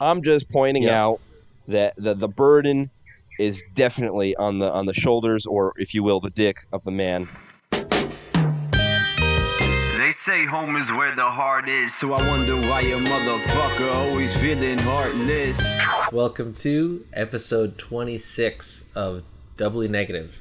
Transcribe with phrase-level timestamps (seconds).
[0.00, 1.04] I'm just pointing Yeah.
[1.04, 1.20] out
[1.68, 2.90] that the the burden
[3.38, 6.90] is definitely on the on the shoulders, or if you will, the dick of the
[6.90, 7.28] man.
[7.70, 7.82] They
[10.12, 14.78] say home is where the heart is, so I wonder why a motherfucker always feeling
[14.78, 15.60] heartless.
[16.12, 19.22] Welcome to episode 26 of
[19.56, 20.38] Doubly Negative.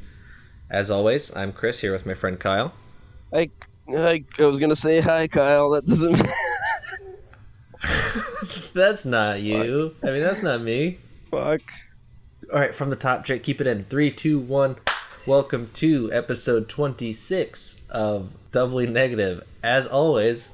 [0.70, 2.74] As always, I'm Chris here with my friend Kyle.
[3.32, 3.50] I,
[3.90, 5.70] I, I was gonna say hi, Kyle.
[5.72, 6.22] That doesn't.
[8.73, 9.95] That's not you.
[10.04, 11.00] I mean, that's not me.
[11.32, 11.61] Fuck.
[12.51, 13.83] All right, from the top, Jake, keep it in.
[13.83, 14.78] Three, two, one.
[15.25, 19.43] Welcome to episode 26 of Doubly Negative.
[19.64, 20.50] As always,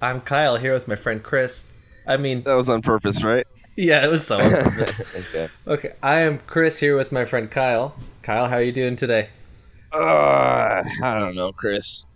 [0.00, 1.64] I'm Kyle here with my friend Chris.
[2.06, 3.46] I mean, That was on purpose, right?
[3.76, 5.16] yeah, it was so on purpose.
[5.34, 5.48] Okay.
[5.66, 7.94] Okay, I am Chris here with my friend Kyle.
[8.22, 9.30] Kyle, how are you doing today?
[9.92, 12.06] Uh, I don't know, Chris.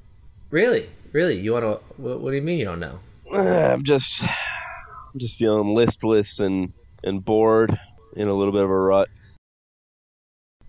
[0.50, 0.88] Really?
[1.12, 1.38] Really?
[1.40, 1.70] You want to?
[2.00, 3.00] What, what do you mean you don't know?
[3.32, 6.72] I'm just, I'm just feeling listless and
[7.04, 7.78] and bored,
[8.14, 9.08] in a little bit of a rut.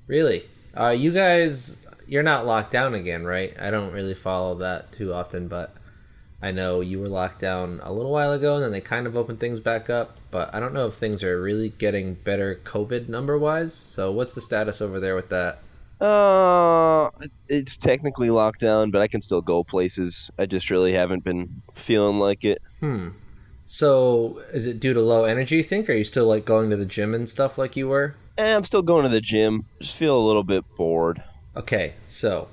[0.07, 0.45] Really?
[0.75, 3.53] Uh, you guys, you're not locked down again, right?
[3.59, 5.75] I don't really follow that too often, but
[6.41, 9.15] I know you were locked down a little while ago, and then they kind of
[9.15, 10.17] opened things back up.
[10.31, 13.73] But I don't know if things are really getting better COVID number wise.
[13.73, 15.59] So what's the status over there with that?
[16.03, 17.09] Uh,
[17.47, 20.29] it's technically locked down, but I can still go places.
[20.37, 22.61] I just really haven't been feeling like it.
[22.81, 23.09] Hmm.
[23.65, 25.55] So is it due to low energy?
[25.55, 25.87] You think?
[25.87, 28.15] Or are you still like going to the gym and stuff like you were?
[28.37, 29.65] Eh, I'm still going to the gym.
[29.79, 31.23] Just feel a little bit bored.
[31.55, 32.49] Okay, so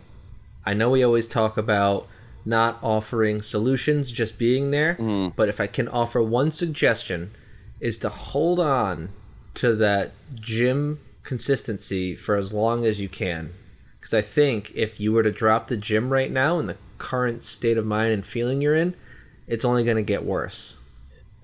[0.65, 2.07] I know we always talk about
[2.45, 4.95] not offering solutions, just being there.
[4.95, 5.35] Mhm.
[5.35, 7.33] But if I can offer one suggestion,
[7.81, 9.09] is to hold on
[9.55, 13.53] to that gym consistency for as long as you can.
[14.01, 17.45] Because I think if you were to drop the gym right now in the current
[17.45, 18.97] state of mind and feeling you're in,
[19.47, 20.77] it's only going to get worse.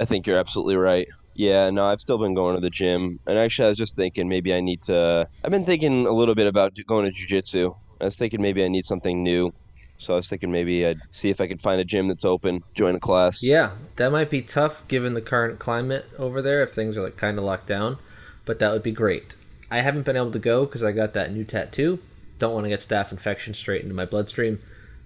[0.01, 1.06] I think you're absolutely right.
[1.34, 4.28] Yeah, no, I've still been going to the gym, and actually, I was just thinking
[4.28, 5.28] maybe I need to.
[5.45, 7.77] I've been thinking a little bit about going to jujitsu.
[8.00, 9.53] I was thinking maybe I need something new,
[9.99, 12.65] so I was thinking maybe I'd see if I could find a gym that's open,
[12.75, 13.41] join a class.
[13.41, 17.16] Yeah, that might be tough given the current climate over there if things are like
[17.16, 17.99] kind of locked down,
[18.44, 19.37] but that would be great.
[19.71, 21.99] I haven't been able to go because I got that new tattoo.
[22.38, 24.60] Don't want to get staph infection straight into my bloodstream,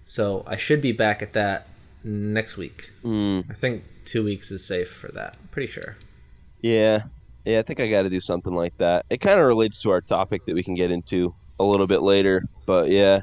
[0.04, 1.66] so I should be back at that
[2.04, 2.90] next week.
[3.04, 5.36] Mm, I think two weeks is safe for that.
[5.50, 5.96] pretty sure.
[6.60, 7.04] yeah,
[7.44, 7.58] yeah.
[7.60, 9.06] I think I got to do something like that.
[9.10, 12.02] It kind of relates to our topic that we can get into a little bit
[12.02, 13.20] later, but yeah,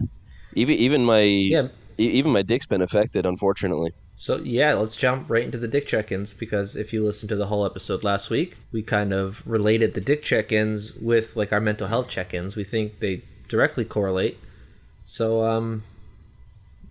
[0.54, 1.68] even even my Yeah.
[1.98, 3.92] even my dick's been affected, unfortunately.
[4.20, 7.46] So yeah, let's jump right into the dick check-ins because if you listened to the
[7.46, 11.88] whole episode last week, we kind of related the dick check-ins with like our mental
[11.88, 12.56] health check-ins.
[12.56, 14.40] We think they directly correlate.
[15.06, 15.84] So um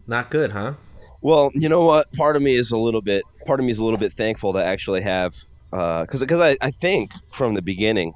[0.06, 0.74] not good, huh?
[1.20, 2.12] Well, you know what?
[2.12, 3.24] Part of me is a little bit.
[3.44, 5.34] Part of me is a little bit thankful to actually have,
[5.72, 8.14] because because I, I think from the beginning,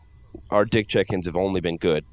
[0.51, 2.05] our dick check-ins have only been good.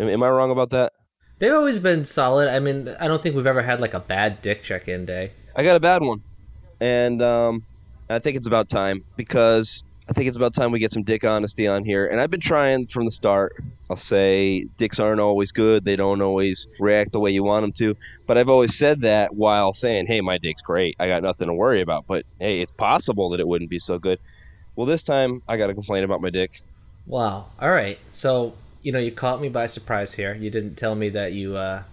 [0.00, 0.94] Am, am I wrong about that?
[1.38, 2.48] They've always been solid.
[2.48, 5.30] I mean, I don't think we've ever had like a bad dick check-in day.
[5.54, 6.22] I got a bad one,
[6.80, 7.64] and um,
[8.08, 11.24] I think it's about time because I think it's about time we get some dick
[11.24, 12.06] honesty on here.
[12.06, 13.52] And I've been trying from the start.
[13.88, 15.84] I'll say dicks aren't always good.
[15.84, 17.96] They don't always react the way you want them to.
[18.26, 20.96] But I've always said that while saying, "Hey, my dick's great.
[20.98, 23.98] I got nothing to worry about." But hey, it's possible that it wouldn't be so
[23.98, 24.18] good.
[24.74, 26.60] Well, this time I got to complain about my dick.
[27.06, 27.46] Wow.
[27.60, 27.98] All right.
[28.10, 30.34] So you know, you caught me by surprise here.
[30.34, 31.84] You didn't tell me that you uh,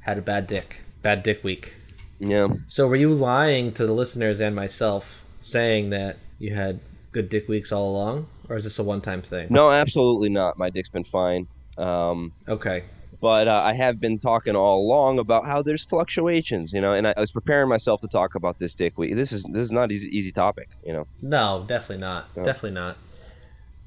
[0.00, 1.74] had a bad dick, bad dick week.
[2.18, 2.48] Yeah.
[2.66, 6.80] So were you lying to the listeners and myself, saying that you had
[7.12, 9.48] good dick weeks all along, or is this a one-time thing?
[9.50, 10.58] No, absolutely not.
[10.58, 11.46] My dick's been fine.
[11.76, 12.84] Um, Okay.
[13.20, 17.06] but uh, I have been talking all along about how there's fluctuations, you know, and
[17.08, 19.14] I, I was preparing myself to talk about this dick week.
[19.14, 21.06] This is this is not easy easy topic, you know.
[21.22, 22.34] No, definitely not.
[22.36, 22.44] No.
[22.44, 22.96] Definitely not.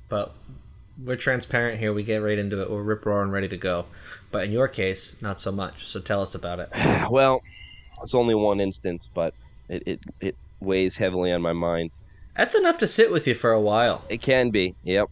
[0.10, 0.34] But
[1.04, 1.94] we're transparent here.
[1.94, 2.70] We get right into it.
[2.72, 3.86] We're rip roaring, ready to go.
[4.32, 5.86] But in your case, not so much.
[5.86, 6.70] So tell us about it.
[7.12, 7.42] Well,
[8.02, 9.34] it's only one instance, but
[9.70, 11.92] it it, it weighs heavily on my mind.
[12.36, 14.04] That's enough to sit with you for a while.
[14.10, 15.08] It can be, yep.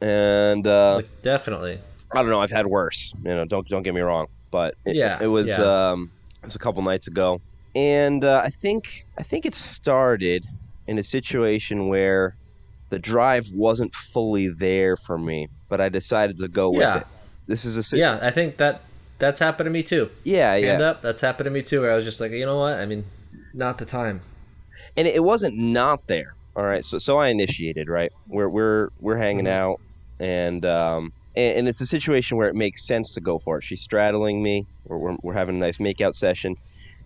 [0.00, 1.80] And uh, Like, definitely.
[2.12, 2.40] I don't know.
[2.40, 3.12] I've had worse.
[3.24, 5.90] You know, don't don't get me wrong, but it, Yeah, it was yeah.
[5.90, 6.10] um,
[6.42, 7.40] it was a couple nights ago,
[7.74, 10.44] and uh, I think I think it started
[10.86, 12.34] in a situation where
[12.88, 16.94] the drive wasn't fully there for me, but I decided to go Yeah.
[16.94, 17.08] with it.
[17.46, 18.80] This is a si- Yeah, I think that
[19.20, 20.10] that's happened to me too.
[20.24, 20.70] yeah, yeah.
[20.72, 21.82] Hand up, that's happened to me too.
[21.82, 22.74] Where I was just like, you know what?
[22.80, 23.04] I mean,
[23.54, 24.20] not the time.
[24.96, 26.34] and it wasn't not there.
[26.56, 27.88] All right, so so I initiated.
[27.88, 29.50] Right, we're we're we're hanging Mhm.
[29.50, 29.80] out,
[30.18, 33.64] and um, and, and it's a situation where it makes sense to go for it.
[33.64, 34.66] She's straddling me.
[34.86, 36.56] We're we're, we're having a nice makeout session,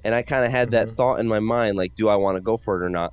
[0.02, 0.96] and I kind of had that Mhm.
[0.96, 3.12] thought in my mind, like, do I want to go for it or not?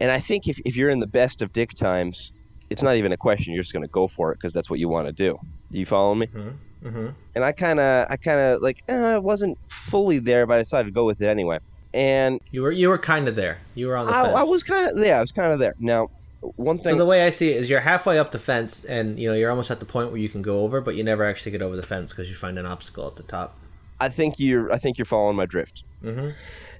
[0.00, 2.32] And I think if if you're in the best of dick times,
[2.70, 3.52] it's not even a question.
[3.52, 5.38] You're just going to go for it because that's what you want to do.
[5.70, 6.26] Do you follow me?
[6.26, 7.08] Mm-hmm.
[7.34, 10.58] And I kind of, I kind of like, eh, I wasn't fully there, but I
[10.60, 11.58] decided to go with it anyway.
[11.92, 13.58] And You were you were kind of there.
[13.74, 14.36] You were on the I, fence.
[14.36, 15.74] I was kind of, yeah, I was kind of there.
[15.80, 16.08] Now,
[16.40, 16.92] one thing.
[16.92, 19.34] So the way I see it is, you're halfway up the fence, and you know
[19.34, 21.62] you're almost at the point where you can go over, but you never actually get
[21.62, 23.58] over the fence because you find an obstacle at the top.
[23.98, 25.84] I think you're, I think you're following my drift.
[26.02, 26.30] Mm-hmm.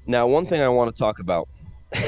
[0.07, 1.49] Now, one thing I want to talk about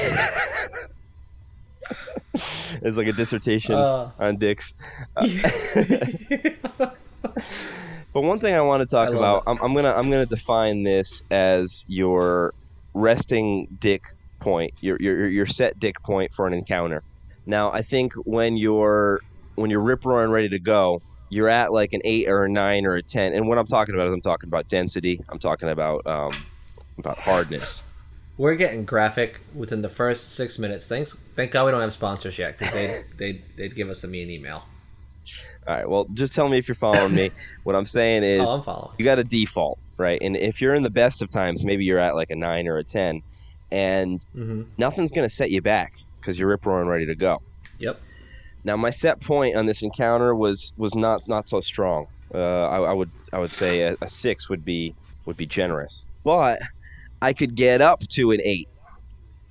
[2.81, 4.11] is like a dissertation Uh.
[4.19, 4.75] on dicks.
[5.15, 6.89] Uh,
[8.13, 11.23] but one thing I want to talk about, I'm, I'm gonna I'm gonna define this
[11.31, 12.53] as your
[12.93, 14.03] resting dick
[14.39, 17.01] point, your your your set dick point for an encounter.
[17.45, 19.19] Now, I think when you're
[19.55, 22.85] when you're rip roaring ready to go, you're at like an eight or a nine
[22.85, 23.33] or a ten.
[23.33, 25.21] And what I'm talking about is I'm talking about density.
[25.29, 26.31] I'm talking about um,
[26.97, 27.81] about hardness.
[28.37, 30.87] We're getting graphic within the first six minutes.
[30.87, 34.07] Thanks, thank God we don't have sponsors yet because they they they'd give us a
[34.07, 34.63] mean email.
[35.67, 35.87] All right.
[35.89, 37.29] Well, just tell me if you're following me.
[37.63, 38.91] What I'm saying is, Oh, I'm following.
[38.99, 40.19] you got a default, right?
[40.21, 42.77] And if you're in the best of times, maybe you're at like a nine or
[42.77, 43.21] a ten,
[43.71, 44.63] and Mm-hmm.
[44.77, 47.37] nothing's gonna set you back because you're rip roaring ready to go.
[47.79, 48.01] Yep.
[48.65, 52.07] Now, my set point on this encounter was was not not so strong.
[52.33, 54.95] Uh, I, I would I would say a, a six would be
[55.25, 56.59] would be generous, but
[57.23, 58.67] I could get up to an eight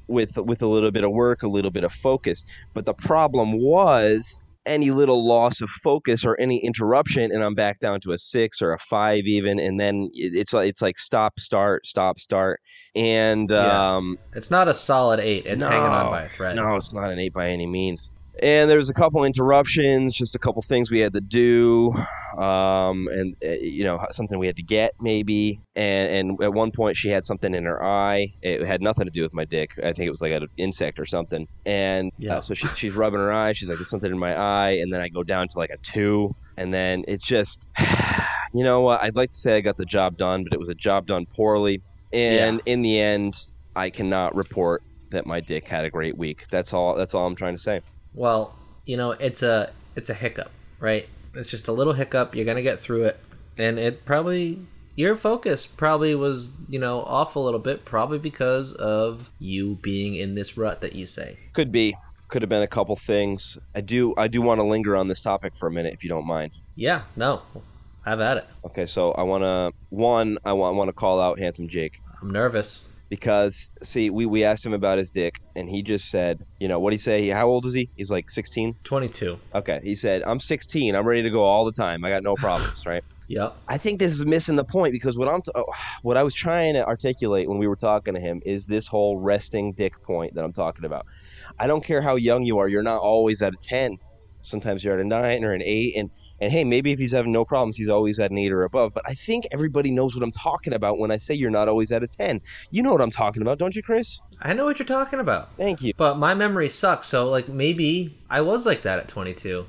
[0.09, 2.45] with with a little bit of work, a little bit of focus.
[2.75, 7.79] But the problem was any little loss of focus or any interruption, and I'm back
[7.81, 11.41] down to a six or a five even, and then it's like it's like stop,
[11.41, 12.61] start, stop, start,
[12.95, 13.97] and Yeah.
[13.97, 15.47] um, It's not a solid eight.
[15.47, 16.55] It's hanging on by a thread.
[16.57, 18.13] no, it's not an eight by any means.
[18.41, 21.93] And there was a couple interruptions, just a couple things we had to do,
[22.39, 25.61] um, and uh, you know something we had to get maybe.
[25.77, 28.29] And and at one point she had something in her eye.
[28.41, 29.73] It had nothing to do with my dick.
[29.79, 31.47] I think it was like an insect or something.
[31.67, 32.37] And Yeah.
[32.37, 33.53] uh, so she, she's rubbing her eye.
[33.53, 35.79] She's like, "There's something in my eye." And then I go down to like a
[35.83, 37.65] two, and then it's just,
[38.55, 39.03] you know what?
[39.03, 41.27] I'd like to say I got the job done, but it was a job done
[41.37, 41.83] poorly.
[42.15, 43.35] And in the end,
[43.77, 46.45] I cannot report that my dick had a great week.
[46.51, 46.95] That's all.
[46.95, 47.81] That's all I'm trying to say.
[48.15, 48.55] Well,
[48.85, 50.51] you know, it's a it's a hiccup,
[50.81, 51.09] right?
[51.35, 52.35] It's just a little hiccup.
[52.35, 53.19] You're gonna get through it,
[53.57, 54.61] and it probably
[54.97, 60.15] your focus probably was you know off a little bit, probably because of you being
[60.15, 61.39] in this rut that you say.
[61.53, 61.95] Could be.
[62.29, 63.59] Could have been a couple things.
[63.75, 64.15] I do.
[64.17, 66.53] I do want to linger on this topic for a minute, if you don't mind.
[66.75, 67.43] Yeah, no,
[68.07, 68.47] have at it.
[68.65, 68.87] Okay.
[68.87, 69.73] So I want to.
[69.91, 72.87] One, I want, I want to call out handsome Jake I'm nervous.
[73.13, 76.81] Because see, we we asked him about his dick, and he just said, you know,
[76.81, 77.29] what he say?
[77.29, 77.91] How old is he?
[77.95, 78.77] He's like 16.
[78.85, 79.39] Twenty two.
[79.55, 79.81] Okay.
[79.85, 80.97] He said, I'm 16.
[80.97, 82.07] I'm ready to go all the time.
[82.07, 82.87] I got no problems.
[82.87, 83.05] right.
[83.29, 83.55] Yep.
[83.69, 85.67] I think this is missing the point because what I'm t- oh,
[86.01, 89.19] what I was trying to articulate when we were talking to him is this whole
[89.19, 91.05] resting dick point that I'm talking about.
[91.59, 93.99] I don't care how young you are, you're not always at a 10.
[94.41, 96.11] Sometimes you're at a 9 or an 8 and
[96.43, 98.93] and hey, maybe if he's having no problems, he's always at an 8 or above,
[98.93, 101.91] but I think everybody knows what I'm talking about when I say you're not always
[101.93, 102.41] at a 10.
[102.71, 104.21] You know what I'm talking about, don't you, Chris?
[104.43, 105.93] I know what you're talking about, Thank you.
[105.97, 107.07] but my memory sucks.
[107.07, 109.67] So like maybe I was like that at twenty two,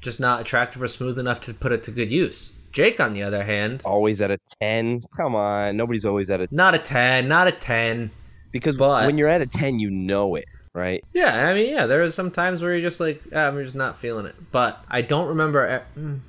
[0.00, 2.52] just not attractive or smooth enough to put it to good use.
[2.70, 5.04] Jake, on the other hand, Always at a 10.
[5.16, 8.10] Come on, nobody's always at a not a ten, not a ten.
[8.52, 11.02] because But- when you're at a 10, you know it, right?
[11.14, 13.74] Yeah, I mean, yeah, there are some times where you're just like, ah, I'm just
[13.74, 14.34] not feeling it.
[14.52, 15.84] But I don't remember.
[15.96, 16.20] mm,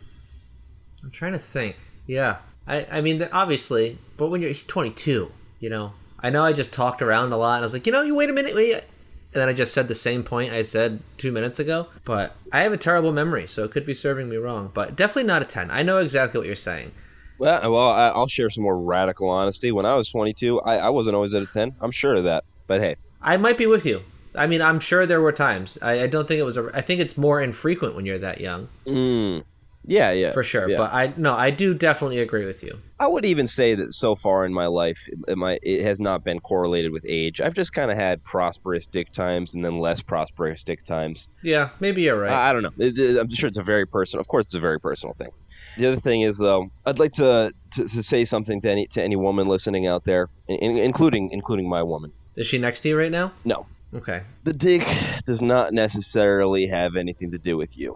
[1.04, 1.78] I'm trying to think.
[2.08, 6.54] Yeah, I, I mean, obviously, but when you're he's 22, you know, I know I
[6.54, 8.56] just talked around a lot, and I was like, you know, you wait a minute,
[8.56, 11.88] wait, and then I just said the same point I said two minutes ago.
[12.06, 14.72] But I have a terrible memory, so it could be serving me wrong.
[14.74, 15.72] But definitely not a 10.
[15.72, 16.94] I know exactly what you're saying.
[17.38, 19.74] Well, well, I'll share some more radical honesty.
[19.74, 21.76] When I was 22, I, I wasn't always at a 10.
[21.82, 22.46] I'm sure of that.
[22.66, 24.04] But hey, I might be with you.
[24.38, 25.78] I mean, I'm sure there were times.
[25.82, 26.58] I, I don't think it was.
[26.58, 28.68] A, I think it's more infrequent when you're that young.
[28.86, 29.44] mm,
[29.88, 30.68] yeah, yeah, for sure.
[30.68, 30.78] yeah.
[30.78, 32.80] But I no, I do definitely agree with you.
[33.00, 36.24] I would even say that so far in my life, it, my, it has not
[36.24, 37.40] been correlated with age.
[37.42, 41.30] I've just kind of had prosperous dick times and then less prosperous dick times.
[41.44, 42.32] Yeah, maybe you're right.
[42.32, 42.72] I, I don't know.
[42.80, 44.22] It- it- I'm sure it's a very personal.
[44.22, 45.30] Of course, it's a very personal thing.
[45.78, 49.04] The other thing is, though, I'd like to to, to say something to any to
[49.04, 52.12] any woman listening out there, in- including including my woman.
[52.38, 53.34] Is she next to you right now?
[53.44, 54.24] No, Okay.
[54.44, 54.86] the dick
[55.26, 57.96] does not necessarily have anything to do with you.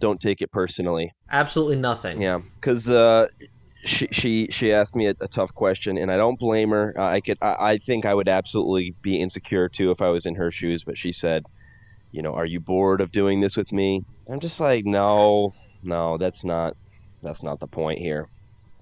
[0.00, 1.12] Don't take it personally.
[1.30, 2.20] Absolutely nothing.
[2.20, 3.28] Yeah, because uh,
[3.84, 6.94] she she she asked me a, a tough question, and I don't blame her.
[6.96, 10.26] Uh, I could I, I think I would absolutely be insecure too if I was
[10.26, 10.84] in her shoes.
[10.84, 11.44] But she said,
[12.12, 14.04] you know, are you bored of doing this with me?
[14.28, 16.76] I'm just like, no, no, that's not
[17.22, 18.26] that's not the point here.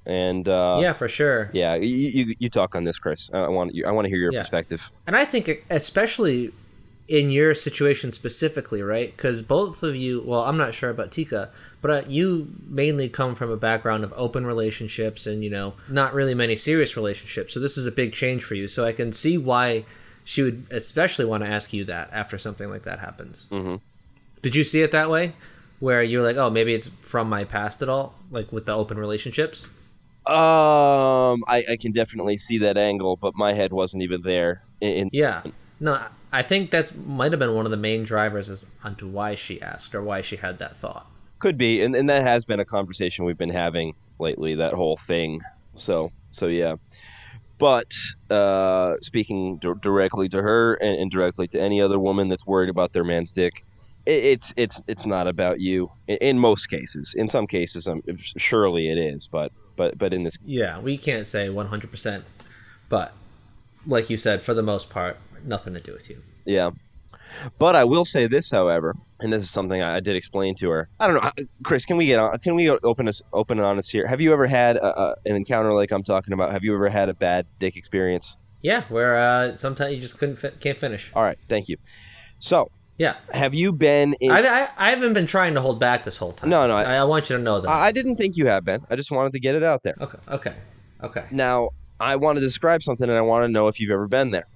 [0.08, 1.50] And uh, yeah, for sure.
[1.52, 3.30] yeah, you, you you talk on this, Chris.
[3.32, 4.40] I want you, I want to hear your Yeah.
[4.40, 4.90] perspective.
[5.06, 6.50] And I think especially
[7.08, 9.14] in your situation specifically, right?
[9.16, 11.50] Because both of you, well, I'm not sure about Tika,
[11.82, 16.12] but uh, you mainly come from a background of open relationships and, you know, not
[16.12, 17.54] really many serious relationships.
[17.54, 18.68] So this is a big change for you.
[18.68, 19.84] So I can see why
[20.24, 23.48] she would especially want to ask you that after something like that happens.
[23.50, 23.76] Mm-hmm.
[24.42, 25.32] Did you see it that way?
[25.80, 28.98] Where you're like, oh, maybe it's from my past at all, like with the open
[28.98, 29.64] relationships?
[30.28, 34.62] Um, I, I can definitely see that angle, but my head wasn't even there.
[34.80, 35.42] In, Yeah.
[35.80, 36.00] No,
[36.32, 39.62] I think that might have been one of the main drivers as onto why she
[39.62, 41.06] asked or why she had that thought.
[41.38, 44.54] could be, and, and that has been a conversation we've been having lately.
[44.56, 45.40] That whole thing.
[45.74, 46.76] So so yeah.
[47.58, 47.92] But
[48.30, 52.68] uh, speaking d- directly to her and, and directly to any other woman that's worried
[52.68, 53.64] about their man's dick,
[54.06, 55.90] it, it's it's it's not about you.
[56.06, 58.02] In, in most cases, in some cases, um,
[58.36, 59.28] surely it is.
[59.28, 62.22] But but but in this, Yeah, we can't say 100%,
[62.90, 63.14] but
[63.86, 66.18] like you said, for the most part, nothing to do with you.
[66.44, 66.70] yeah.
[67.58, 70.70] But I will say this, however, and this is something I, I did explain to
[70.70, 70.88] her.
[70.98, 71.30] I don't know,
[71.62, 71.84] Chris.
[71.84, 72.36] Can we get on?
[72.38, 74.06] Can we open us open and honest here?
[74.06, 76.52] Have you ever had a, a, an encounter like I'm talking about?
[76.52, 78.36] Have you ever had a bad dick experience?
[78.62, 81.10] Yeah, where uh, sometimes you just couldn't fi- can't finish.
[81.14, 81.76] All right, thank you.
[82.38, 84.32] So, Yeah, have you been in?
[84.32, 86.50] I, I, I haven't been trying to hold back this whole time.
[86.50, 87.68] No, no, I- I, want you to know that.
[87.68, 88.84] I I didn't think you have been.
[88.90, 89.94] I just wanted to get it out there.
[90.00, 90.54] okay, okay,
[91.04, 94.08] okay, Now, I want to describe something, and I want to know if you've ever
[94.08, 94.46] been there.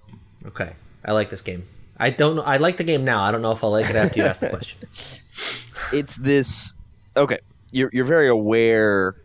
[0.46, 0.72] okay.
[1.04, 1.66] I like this game.
[1.98, 2.42] I don't know.
[2.42, 3.22] I like the game now.
[3.22, 4.78] I don't know if I'll like it after you ask the question.
[5.92, 6.74] It's this.
[7.16, 7.38] Okay,
[7.70, 9.16] you're you're very aware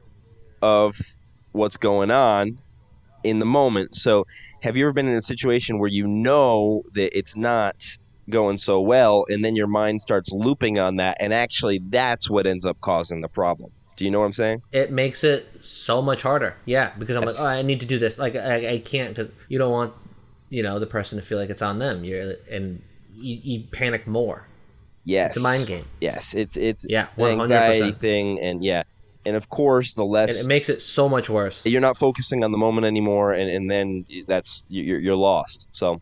[0.62, 0.95] of
[1.53, 2.59] what's going on
[3.24, 3.95] in the moment.
[3.95, 4.25] So,
[4.63, 7.97] have you ever been in a situation where you know that it's not
[8.29, 12.46] going so well, and then your mind starts looping on that, and actually that's what
[12.46, 13.72] ends up causing the problem?
[13.96, 14.62] Do you know what I'm saying?
[14.72, 16.55] It makes it so much harder.
[16.65, 18.19] Yeah, because I'm like, oh, I need to do this.
[18.19, 19.93] Like, I, I can't because you don't want,
[20.50, 22.03] you know, the person to feel like it's on them.
[22.03, 22.81] You're and
[23.15, 24.46] you, you panic more.
[25.03, 25.86] Yes, It's a mind game.
[26.01, 28.84] Yes, it's it's Yeah, an anxiety thing, and yeah,
[29.25, 31.65] and of course the And less it makes it so much worse.
[31.65, 35.69] you're not focusing on the moment anymore, and, and then that's you're you're lost.
[35.72, 36.01] So,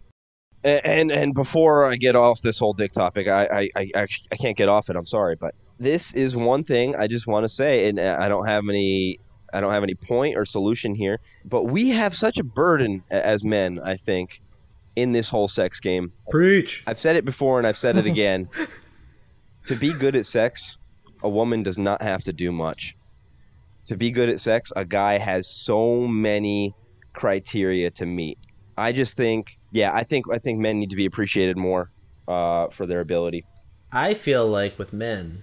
[0.65, 4.35] and and, before I get off this whole dick topic, I I, I actually I
[4.35, 4.95] can't get off it.
[4.95, 8.27] I'm sorry, but this is one thing I just want to say, and uh, I
[8.27, 9.19] don't have any.
[9.53, 13.41] I don't have any point or solution here, but we have such a burden as
[13.41, 14.41] men, I think,
[14.95, 16.11] in this whole sex game.
[16.29, 16.83] Preach.
[16.87, 18.49] I've said it before and I've said it again.
[19.65, 20.77] to be good at sex,
[21.23, 22.97] a woman does not have to do much.
[23.85, 26.73] To be good at sex, a guy has so many
[27.13, 28.37] criteria to meet.
[28.77, 31.91] I just think, yeah, I think I think men need to be appreciated more
[32.27, 33.45] uh, for their ability.
[33.91, 35.41] I feel like with men,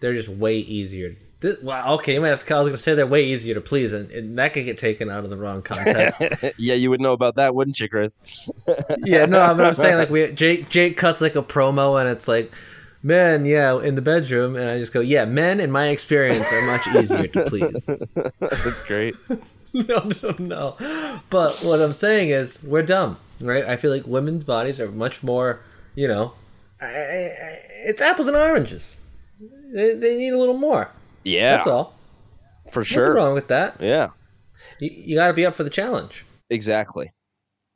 [0.00, 1.16] they're just way easier.
[1.40, 3.62] This, well, okay, you might have, I was going to say they're way easier to
[3.62, 6.20] please, and, and that could get taken out of the wrong context.
[6.58, 8.46] yeah, you would know about that, wouldn't you, Chris?
[9.04, 12.28] yeah, no, but I'm saying like we Jake Jake cuts like a promo, and it's
[12.28, 12.52] like,
[13.02, 16.66] men, yeah, in the bedroom, and I just go, yeah, men, in my experience, are
[16.66, 17.86] much easier to please.
[18.40, 19.14] That's great.
[19.72, 21.20] no, no, no.
[21.30, 23.16] But what I'm saying is, we're dumb,
[23.48, 23.64] right?
[23.64, 25.60] I feel like women's bodies are much more,
[25.94, 26.34] you know,
[26.80, 28.98] I, I, it's apples and oranges.
[29.74, 30.90] They, they need a little more.
[31.24, 31.94] Yeah, That's all.
[32.72, 33.76] for sure, Nothing wrong with that.
[33.80, 34.08] Yeah,
[34.80, 36.24] You, you got to be up for the challenge.
[36.48, 37.12] exactly.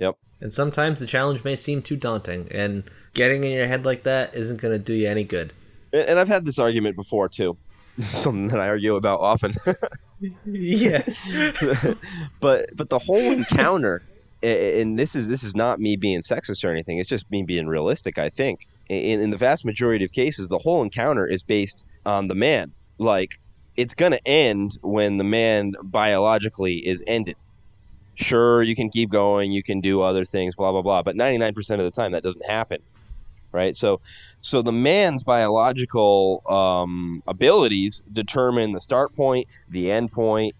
[0.00, 0.16] Yep.
[0.40, 4.34] And sometimes the challenge may seem too daunting, and getting in your head like that
[4.34, 5.52] isn't going to do you any good.
[5.92, 7.56] And and I've had this argument before too.
[8.00, 9.52] Something that I argue about often.
[10.46, 11.02] yeah.
[12.40, 14.02] but but the whole encounter
[14.44, 16.98] and this is this is not me being sexist or anything.
[16.98, 18.66] It's just me being realistic i think.
[18.88, 22.72] In, in the vast majority of cases the whole encounter is based on the man.
[22.98, 23.40] Like
[23.76, 27.36] it's going to end when the man biologically is ended.
[28.14, 31.56] Sure you can keep going you can do other things blah blah blah but 99%
[31.72, 32.80] of the time that doesn't happen
[33.54, 33.76] right?
[33.76, 34.00] So
[34.42, 40.54] so the man's biological um, abilities determine the start point the end point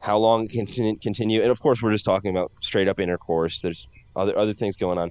[0.00, 3.60] how long can continue, continue and of course we're just talking about straight up intercourse
[3.60, 5.10] there's other other things going on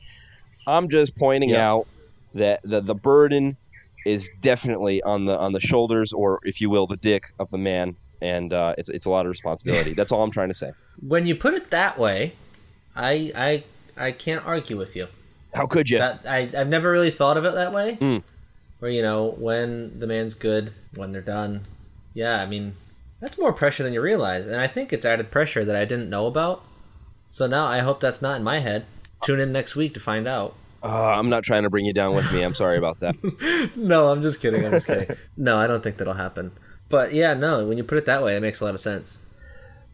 [0.68, 1.70] i'm just pointing Yeah.
[1.72, 1.88] out
[2.34, 3.58] that the, the burden
[4.06, 7.58] is definitely on the on the shoulders or if you will the dick of the
[7.58, 10.72] man and uh, it's, it's a lot of responsibility that's all i'm trying to say
[11.02, 12.34] When you put it that way,
[12.96, 13.64] I I
[14.08, 15.08] I can't argue with you.
[15.54, 17.98] how could you That I I've never really thought of it that way.
[18.00, 18.24] Mm.
[18.80, 21.62] Where you know when the man's good, when they're done.
[22.14, 22.76] Yeah, I mean
[23.26, 26.10] that's more pressure than you realize, and I think it's added pressure that I didn't
[26.10, 26.64] know about.
[27.32, 28.86] So now I hope that's not in my head.
[29.24, 30.56] Tune in next week to find out.
[30.84, 33.16] uh, i'm not trying to bring you down with me i'm sorry about that
[33.76, 34.64] No, I'm just kidding.
[34.66, 35.16] I'm just kidding.
[35.36, 36.52] no, I don't think that'll happen.
[36.90, 39.22] But yeah, no, when you put it that way, it makes a lot of sense.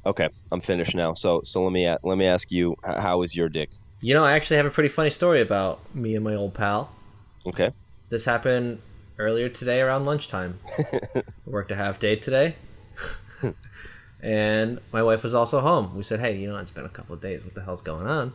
[0.06, 3.48] okay i'm finished now so so let me let me ask you how is your
[3.50, 3.70] dick
[4.02, 6.90] You know, I actually have a pretty funny story about me and my old pal.
[7.46, 7.70] Okay.
[8.10, 8.80] This happened
[9.20, 10.60] earlier today around lunchtime.
[11.46, 12.56] Worked a half day today.
[14.22, 15.96] and my wife was also home.
[15.96, 17.44] We said, hey, you know, it's been a couple of days.
[17.44, 18.34] What the hell's going on?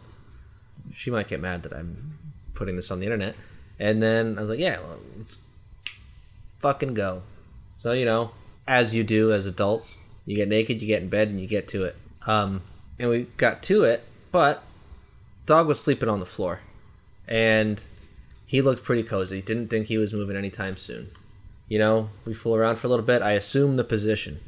[0.94, 2.18] She might get mad that I'm
[2.54, 3.34] putting this on the internet.
[3.78, 5.38] And then I was like, yeah, well, let's
[6.60, 7.22] fucking go.
[7.76, 8.32] So, you know,
[8.66, 11.68] as you do as adults, you get naked, you get in bed, and you get
[11.68, 11.96] to it.
[12.26, 12.62] Um,
[12.98, 14.62] and we got to it, but
[15.44, 16.60] dog was sleeping on the floor.
[17.28, 17.82] And
[18.46, 19.42] he looked pretty cozy.
[19.42, 21.10] Didn't think he was moving anytime soon.
[21.68, 23.22] You know, we fool around for a little bit.
[23.22, 24.38] I assume the position.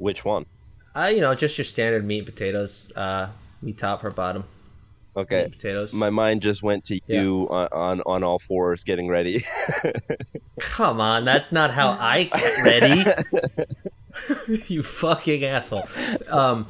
[0.00, 0.46] Which one?
[0.96, 2.90] Uh, you know, just your standard meat and potatoes.
[2.96, 3.28] Uh,
[3.60, 4.44] meat top or bottom.
[5.14, 5.42] Okay.
[5.42, 5.92] Meat potatoes.
[5.92, 9.44] My mind just went to you on, on on all fours getting ready.
[10.60, 13.04] Come on, that's not how I get ready.
[14.68, 15.86] you fucking asshole.
[16.30, 16.66] Um,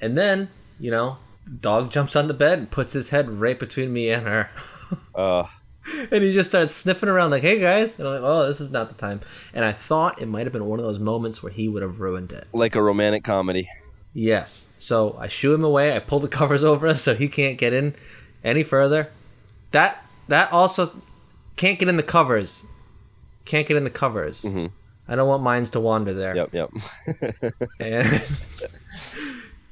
[0.00, 1.16] and then, you know,
[1.60, 4.50] dog jumps on the bed and puts his head right between me and her.
[5.14, 5.46] uh,
[6.10, 8.70] and he just starts sniffing around like, "Hey guys!" And I'm like, "Oh, this is
[8.70, 9.20] not the time."
[9.54, 12.00] And I thought it might have been one of those moments where he would have
[12.00, 12.46] ruined it.
[12.52, 13.68] like a romantic comedy.
[14.14, 14.66] Yes.
[14.78, 15.94] So I shoo him away.
[15.94, 17.94] I pull the covers over us so he can't get in
[18.42, 19.10] any further.
[19.70, 20.86] That that also
[21.56, 22.64] can't get in the covers.
[23.44, 24.42] Can't get in the covers.
[24.42, 24.66] Mm-hmm.
[25.10, 26.36] I don't want mines to wander there.
[26.36, 26.70] Yep, yep.
[27.80, 28.06] And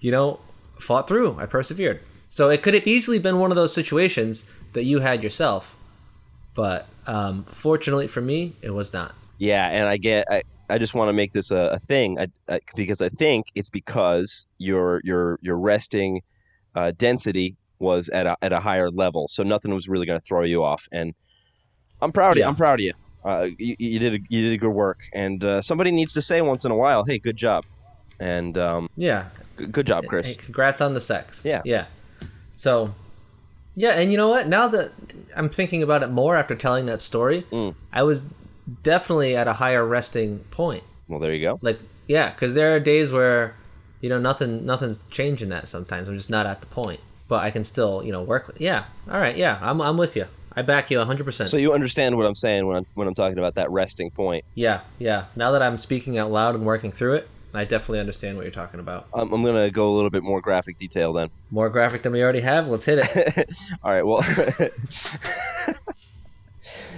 [0.00, 0.40] you know,
[0.78, 1.38] fought through.
[1.38, 2.00] I persevered.
[2.28, 5.75] So it could have easily been one of those situations that you had yourself,
[6.56, 9.14] but um, fortunately for me, it was not.
[9.38, 10.26] Yeah, and I get.
[10.30, 13.46] I, I just want to make this a, a thing I, I, because I think
[13.54, 16.22] it's because your your your resting
[16.75, 20.25] uh, density was at a, at a higher level, so nothing was really going to
[20.25, 20.88] throw you off.
[20.90, 21.14] And
[22.02, 22.44] I'm proud of you.
[22.44, 22.92] I'm proud of you.
[23.25, 26.22] Uh, you, you did a, you did a good work, and uh, somebody needs to
[26.22, 27.64] say once in a while, "Hey, good job,"
[28.18, 29.26] and um, Yeah,
[29.58, 30.36] g- good job, Hey, Chris.
[30.36, 31.44] congrats on the sex.
[31.44, 31.62] Yeah.
[31.64, 31.86] Yeah.
[32.52, 32.94] So,
[33.76, 34.49] yeah, and you know what?
[34.49, 34.90] Now that
[35.37, 37.75] I'm thinking about it more after telling that story, Mm.
[37.92, 38.23] I was
[38.83, 40.83] definitely at a higher resting point.
[41.09, 41.59] Well, there you go.
[41.62, 41.78] Like,
[42.09, 43.54] yeah, because there are days where,
[44.00, 45.69] you know, nothing, nothing's changing that.
[45.69, 48.60] Sometimes I'm just not at the point, but I can still, you know, work with.
[48.60, 48.84] Yeah.
[49.10, 49.36] All right.
[49.36, 50.26] Yeah, I'm, I'm with you.
[50.58, 51.25] I back you 100.
[51.25, 54.10] percent So you understand what I'm saying when I'm when I'm talking about that resting
[54.10, 54.45] point.
[54.54, 54.80] Yeah.
[54.99, 55.26] Yeah.
[55.36, 58.52] Now that I'm speaking out loud and working through it, I definitely understand what you're
[58.52, 59.06] talking about.
[59.14, 61.30] I'm, I'm gonna go a little bit more graphic detail then.
[61.50, 62.69] More graphic than we already have.
[62.69, 63.49] Let's hit it.
[63.82, 64.02] All right.
[64.06, 64.23] Well,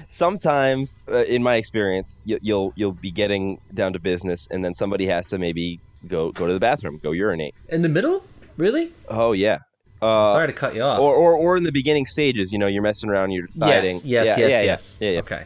[0.08, 4.74] sometimes, uh, in my experience, you, you'll you'll be getting down to business, and then
[4.74, 7.54] somebody has to maybe go go to the bathroom, go urinate.
[7.68, 8.22] In the middle?
[8.56, 8.92] Really?
[9.08, 9.58] Oh yeah.
[10.00, 11.00] Uh, Sorry to cut you off.
[11.00, 13.96] or, or or in the beginning stages, you know, you're messing around, you're fighting.
[13.96, 14.96] Yes, yes, yeah, yes, yeah, yes.
[15.00, 15.18] Yeah, yeah.
[15.20, 15.44] Okay.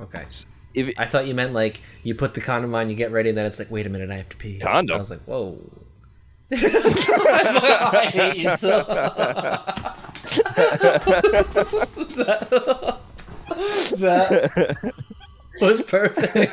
[0.00, 0.24] Okay.
[0.76, 3.38] If I thought you meant like you put the condom on, you get ready, and
[3.38, 4.58] then it's like, wait a minute, I have to pee.
[4.58, 4.94] Condom?
[4.94, 5.58] I was like, whoa.
[6.52, 8.84] I hate you so.
[13.96, 14.92] that
[15.60, 16.44] was perfect.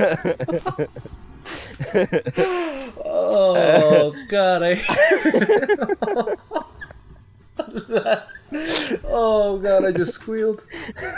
[3.05, 4.75] oh God, I.
[7.57, 8.27] That-
[9.05, 10.63] oh God, I just squealed.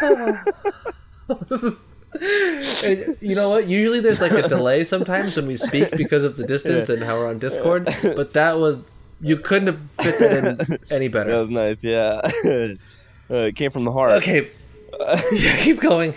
[2.21, 3.67] And you know what?
[3.67, 7.15] Usually there's like a delay sometimes when we speak because of the distance and how
[7.17, 7.89] we're on Discord.
[8.03, 8.81] But that was
[9.21, 11.31] you couldn't have fit that in any better.
[11.31, 12.21] that was nice, yeah.
[12.45, 12.75] uh,
[13.29, 14.11] it came from the heart.
[14.13, 14.49] Okay.
[15.31, 16.13] Yeah, keep going.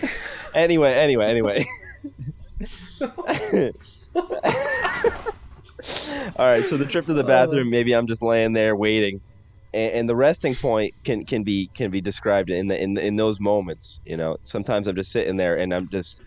[0.53, 1.65] Anyway, anyway, anyway.
[6.35, 9.21] All right, so the trip to the bathroom, maybe I'm just laying there waiting,
[9.73, 13.15] and, and the resting point can, can be can be described in the in in
[13.15, 14.01] those moments.
[14.05, 16.21] You know, sometimes I'm just sitting there and I'm just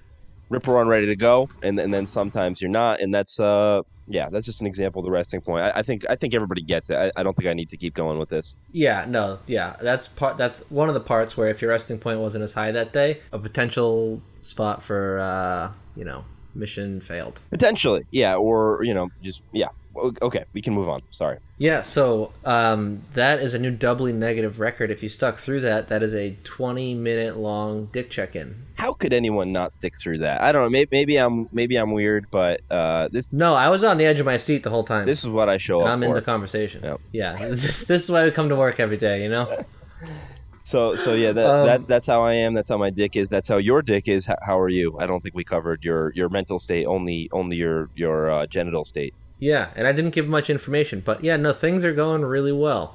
[0.49, 4.29] ripper on ready to go, and and then sometimes you're not, and that's uh yeah,
[4.31, 5.65] that's just an example of the resting point.
[5.65, 6.97] I, I think I think everybody gets it.
[6.97, 8.57] I, I don't think I need to keep going with this.
[8.73, 10.37] Yeah, no, yeah, that's part.
[10.37, 13.21] That's one of the parts where if your resting point wasn't as high that day,
[13.33, 16.25] a potential spot for uh, you know
[16.55, 17.41] mission failed.
[17.51, 19.69] Potentially, yeah, or you know, just yeah.
[19.97, 21.01] Okay, we can move on.
[21.11, 21.39] Sorry.
[21.59, 24.91] Yeah, so um, that is a new doubly negative record.
[24.91, 28.57] If you stuck through that, that is a 20 minute long dick check in.
[28.77, 30.41] how could anyone not stick through that?
[30.41, 30.71] I don't know.
[30.71, 34.19] Maybe, maybe I'm maybe I'm weird, but uh, this No, I was on the edge
[34.19, 35.07] of my seat the whole time.
[35.07, 36.07] this is what I show and up I'm for.
[36.07, 36.83] in the conversation.
[36.83, 37.01] Yep.
[37.13, 39.65] Yeah, this is why we come to work every day, you know?
[40.61, 42.55] so so yeah, that, Um, that's that's how I am.
[42.55, 43.29] That's how my dick is.
[43.29, 44.27] That's how your dick is.
[44.27, 44.97] How, how are you?
[44.99, 46.87] I don't think we covered your your mental state.
[46.87, 49.15] Only only your your uh, genital state.
[49.43, 52.95] Yeah, and I didn't give much information, but yeah, no, things are going really well.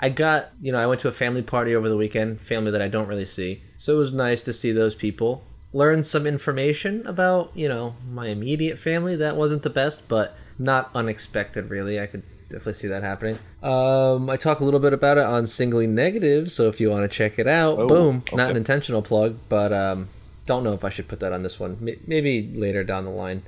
[0.00, 2.80] I got, you know, I went to a family party over the weekend, family that
[2.80, 3.62] I don't really see.
[3.76, 5.44] So it was nice to see those people.
[5.74, 9.14] Learn some information about, you know, my immediate family.
[9.14, 12.00] That wasn't the best, but not unexpected, really.
[12.00, 13.38] I could definitely see that happening.
[13.62, 17.02] Um, I talk a little bit about it on Singly Negative, so if you want
[17.02, 18.24] to check it out, Oh, boom.
[18.32, 20.08] Not an intentional plug, but um,
[20.46, 21.76] don't know if I should put that on this one.
[22.06, 23.42] Maybe later down the line,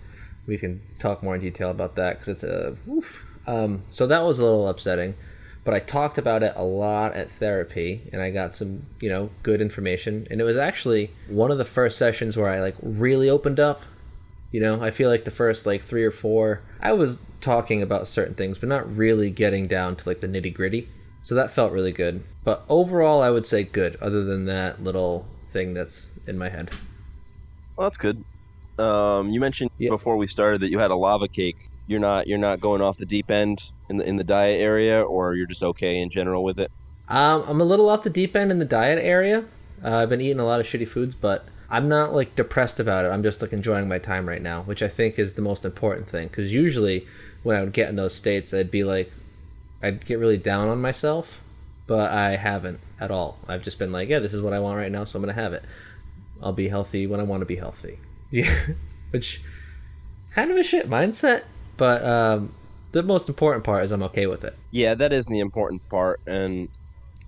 [0.46, 2.76] we can talk more in detail about that because it's a.
[3.46, 5.14] Um, so that was a little upsetting,
[5.64, 9.30] but I talked about it a lot at therapy, and I got some, you know,
[9.42, 10.26] good information.
[10.30, 13.82] And it was actually one of the first sessions where I like really opened up
[14.56, 18.06] you know, I feel like the first like three or four, I was talking about
[18.06, 20.88] certain things, but not really getting down to like the nitty gritty.
[21.20, 22.22] So that felt really good.
[22.44, 26.70] But overall, I would say good, other than that little thing that's in my head.
[27.76, 28.24] Well, that's good.
[28.78, 29.90] Um, you mentioned Yeah.
[29.90, 31.68] before we started that you had a lava cake.
[31.86, 35.02] You're not you're not going off the deep end in the in the diet area,
[35.02, 36.70] or you're just okay in general with it.
[37.08, 39.44] Um, I'm a little off the deep end in the diet area.
[39.84, 43.04] Uh, I've been eating a lot of shitty foods, but I'm not like depressed about
[43.04, 43.08] it.
[43.08, 46.08] I'm just like enjoying my time right now, which I think is the most important
[46.08, 46.26] thing.
[46.28, 47.06] Because usually,
[47.44, 49.12] when I would get in those states, I'd be like,
[49.82, 51.42] I'd get really down on myself,
[51.86, 53.38] but I haven't at all.
[53.46, 55.34] I've just been like, yeah, this is what I want right now, so I'm gonna
[55.34, 55.62] have it.
[56.42, 57.98] I'll be healthy when I want to be healthy.
[58.30, 58.50] Yeah,
[59.10, 59.40] which
[60.32, 61.44] kind of a shit mindset,
[61.76, 62.52] but um,
[62.92, 64.56] the most important part is I'm okay with it.
[64.70, 66.68] Yeah, that is the important part, and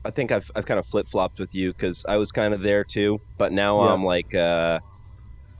[0.04, 2.62] I think I've I've kind of flip flopped with you because I was kind of
[2.62, 3.92] there too, but now Yeah.
[3.92, 4.80] I'm like uh,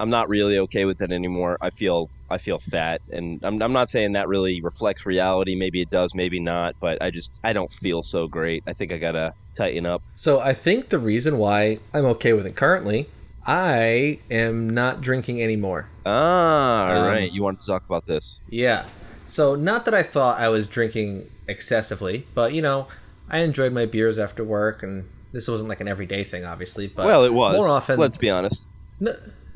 [0.00, 1.58] I'm not really okay with it anymore.
[1.60, 5.54] I feel I feel fat, and I'm I'm not saying that really reflects reality.
[5.56, 8.62] Maybe it does, maybe not, but I just I don't feel so great.
[8.66, 10.02] I think I gotta tighten up.
[10.14, 13.08] So I think the reason why I'm okay with it currently,
[13.48, 15.88] I am not drinking anymore.
[16.04, 17.32] Ah, all Um, right.
[17.32, 18.42] You wanted to talk about this?
[18.50, 18.84] Yeah.
[19.24, 22.88] So not that I thought I was drinking excessively, but you know,
[23.30, 26.88] I enjoyed my beers after work, and this wasn't like an everyday thing, obviously.
[26.88, 27.54] But well, it was.
[27.56, 27.98] more often.
[27.98, 28.68] Let's be honest.
[29.00, 29.14] no,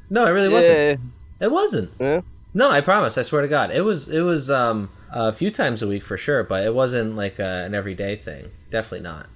[0.09, 1.01] no, it really wasn't.
[1.41, 1.91] It wasn't.
[2.01, 2.23] Yeah.
[2.55, 3.19] No, I promise.
[3.19, 4.09] I swear to God, it was.
[4.09, 7.65] It was um, a few times a week for sure, but it wasn't like a,
[7.65, 8.53] an everyday thing.
[8.71, 9.29] Definitely not.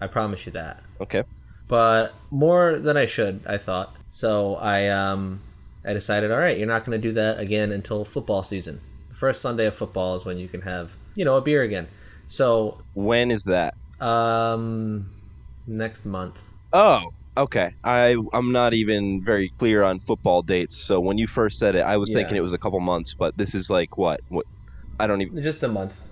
[0.00, 0.84] I promise you that.
[1.00, 1.24] Okay.
[1.68, 3.94] But more than I should, I thought.
[4.08, 5.40] So I um
[5.86, 8.80] I decided, all right, you're not going to do that again until football season.
[9.08, 11.88] The first Sunday of football is when you can have, you know, a beer again.
[12.26, 13.74] So, When is that?
[14.00, 15.10] um
[15.66, 16.50] next month.
[16.72, 17.70] Oh, okay.
[17.84, 20.76] I I'm not even very clear on football dates.
[20.76, 22.18] So when you first said it, I was Yeah.
[22.18, 24.20] thinking it was a couple months, but this is like what?
[24.28, 24.46] What?
[25.00, 25.42] I don't even.
[25.42, 26.02] Just a month.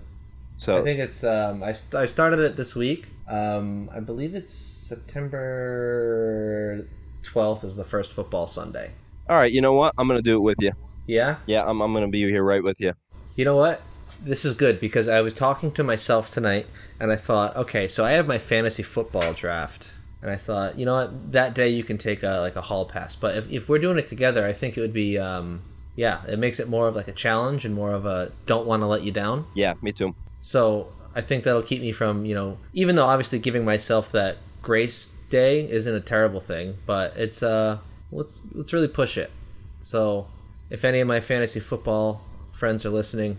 [0.57, 3.07] So I think it's um I, I started it this week.
[3.27, 4.55] Um I believe it's
[4.87, 6.87] September
[7.23, 8.91] 12th is the first football Sunday.
[9.29, 9.51] all right.
[9.51, 9.93] You know what?
[9.97, 10.71] I'm gonna do it with you.
[11.05, 11.37] Yeah?
[11.45, 12.93] Yeah, I'm I'm gonna be here right with you.
[13.35, 13.81] You know what?
[14.23, 16.67] This is good because I was talking to myself tonight
[16.99, 19.91] and I thought, okay, so I have my fantasy football draft.
[20.21, 22.85] And I thought, you know what, that day you can take a like a hall
[22.85, 23.15] pass.
[23.15, 25.61] But if, if we're doing it together, I think it would be um
[25.97, 28.83] yeah, it makes it more of like a challenge and more of a don't want
[28.83, 29.47] to let you down.
[29.53, 30.15] Yeah, me too.
[30.39, 34.37] So I think that'll keep me from, you know, even though obviously giving myself that
[34.67, 37.77] grace day isn't a terrible thing, but it's uh
[38.11, 39.31] let's let's really push it.
[39.79, 40.27] So
[40.69, 43.37] if any of my fantasy football friends are listening,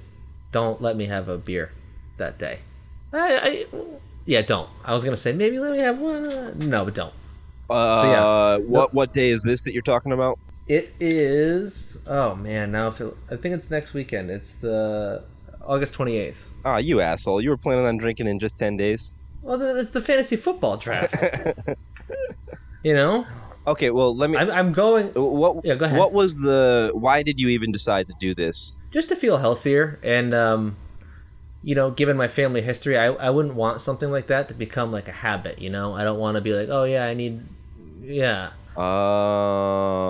[0.52, 1.70] don't let me have a beer
[2.16, 2.60] that day.
[3.12, 3.66] I, I
[4.24, 4.70] yeah, don't.
[4.82, 6.32] I was gonna say maybe let me have one.
[6.32, 7.12] Uh, no, but don't.
[7.68, 8.66] Uh, yeah.
[8.66, 10.38] what what day is this that you're talking about?
[10.66, 11.98] It is.
[12.06, 14.30] Oh man, now if it, I think it's next weekend.
[14.30, 15.24] It's the
[15.60, 16.48] August twenty eighth.
[16.64, 17.42] Ah, you asshole!
[17.42, 19.14] You were planning on drinking in just ten days.
[19.42, 21.14] Well, then it's the fantasy football draft.
[22.82, 23.26] you know,
[23.66, 24.38] Okay, well let me.
[24.38, 25.98] I'm, I'm going what Yeah, go ahead.
[25.98, 26.90] what was the?
[26.94, 28.76] Why did you even decide to do this?
[28.90, 30.74] just to feel healthier and um,
[31.62, 34.90] you know, given my family history, I I wouldn't want something like that to become
[34.90, 35.58] like a habit.
[35.58, 37.42] You know, I don't want to be like, oh yeah, I need,
[38.00, 38.52] yeah.
[38.74, 40.08] Uh,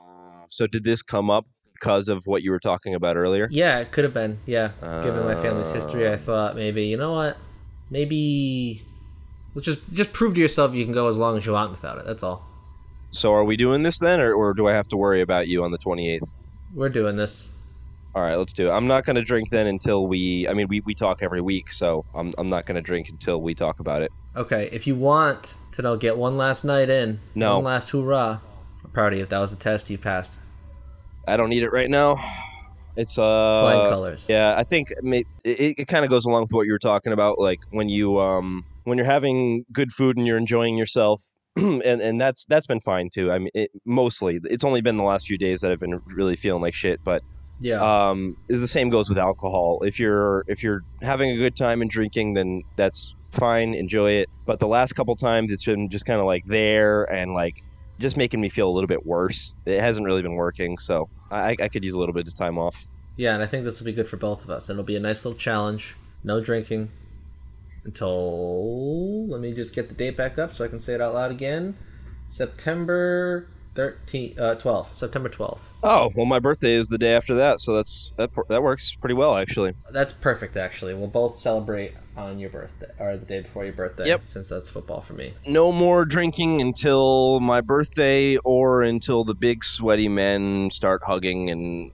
[0.51, 3.49] so did this come up because of what you were talking about earlier?
[3.51, 4.39] Yeah, it could have been.
[4.47, 4.71] Yeah,
[5.03, 7.37] given my family's history, I thought maybe you know what,
[7.91, 8.85] maybe
[9.61, 12.07] just just prove to yourself you can go as long as you want without it.
[12.07, 12.45] That's all.
[13.11, 15.65] So are we doing this then, or, or do I have to worry about you
[15.65, 16.31] on the 28th?
[16.75, 17.51] We're doing this.
[18.15, 18.73] All right, let's do it.
[18.73, 20.49] I'm not going to drink then until we.
[20.49, 23.41] I mean, we, we talk every week, so I'm, I'm not going to drink until
[23.41, 24.13] we talk about it.
[24.35, 27.21] Okay, if you want to know, get one last night in.
[27.35, 27.57] No.
[27.57, 28.41] One last hoorah.
[28.85, 29.27] I'm proud of you.
[29.27, 30.39] That was a test you passed.
[31.27, 32.17] I don't need it right now.
[32.97, 34.27] It's uh Flying colors.
[34.29, 37.13] Yeah, I think may- it, it kind of goes along with what you were talking
[37.13, 41.23] about, like when you um when you're having good food and you're enjoying yourself,
[41.57, 43.31] and and that's that's been fine too.
[43.31, 46.37] I mean, it, mostly it's only been the last few days that I've been really
[46.37, 47.23] feeling like shit, but
[47.61, 47.81] Yeah.
[48.11, 49.81] um is the same goes with alcohol.
[49.83, 54.29] If you're if you're having a good time and drinking, then that's fine, enjoy it.
[54.47, 57.55] But the last couple times, it's been just kind of like there and like
[57.99, 59.55] just making me feel a little bit worse.
[59.67, 62.57] It hasn't really been working, so I, I could use a little bit of time
[62.57, 62.87] off.
[63.17, 64.69] Yeah, and I think this will be good for both of us.
[64.69, 65.97] And it'll be a nice little challenge.
[66.23, 66.91] No drinking
[67.89, 71.15] until let me just get the date back up so I can say it out
[71.15, 71.77] loud again.
[72.29, 74.89] September 13th, uh, 12th.
[74.89, 75.69] September 12th.
[75.83, 79.15] Oh, well, my birthday is the day after that, so that's that that works pretty
[79.15, 79.73] well actually.
[79.91, 80.95] That's perfect, actually.
[80.95, 84.07] We'll both celebrate on your birthday or the day before your birthday.
[84.07, 84.23] Yep.
[84.27, 85.35] Since that's football for me.
[85.47, 91.93] No more drinking until my birthday or until the big sweaty men start hugging and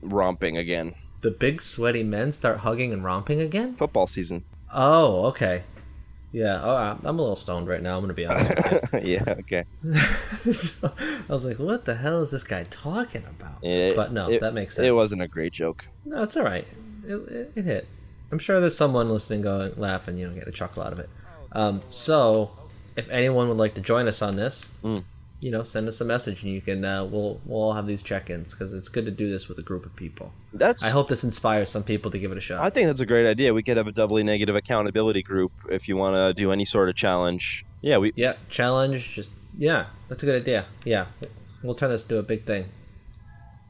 [0.00, 0.94] romping again.
[1.20, 3.74] The big sweaty men start hugging and romping again.
[3.74, 4.44] Football season.
[4.74, 5.62] Oh, okay.
[6.32, 7.96] Yeah, oh, I'm a little stoned right now.
[7.96, 8.50] I'm gonna be honest.
[8.92, 9.64] with yeah, okay.
[10.52, 14.28] so, I was like, "What the hell is this guy talking about?" It- but no,
[14.28, 14.84] it- that makes sense.
[14.86, 15.86] It wasn't a great joke.
[16.04, 16.66] No, it's all right.
[17.06, 17.86] It, it, it hit.
[18.32, 21.08] I'm sure there's someone listening going laughing, you know, get a chuckle out of it.
[21.52, 22.50] Um, so,
[22.96, 25.04] if anyone would like to join us on this, Mm.
[25.44, 26.82] You know, send us a message and you can.
[26.86, 29.62] Uh, we'll we'll all have these check-ins because it's good to do this with a
[29.62, 30.32] group of people.
[30.54, 32.64] That's I hope this inspires some people to give it a shot.
[32.64, 33.52] I think that's a great idea.
[33.52, 36.88] We could have a doubly negative accountability group if you want to do any sort
[36.88, 37.66] of challenge.
[37.82, 39.12] Yeah, we yeah, challenge.
[39.14, 39.28] Just
[39.58, 40.64] yeah, that's a good idea.
[40.82, 41.08] Yeah,
[41.62, 42.70] we'll turn this into a big thing.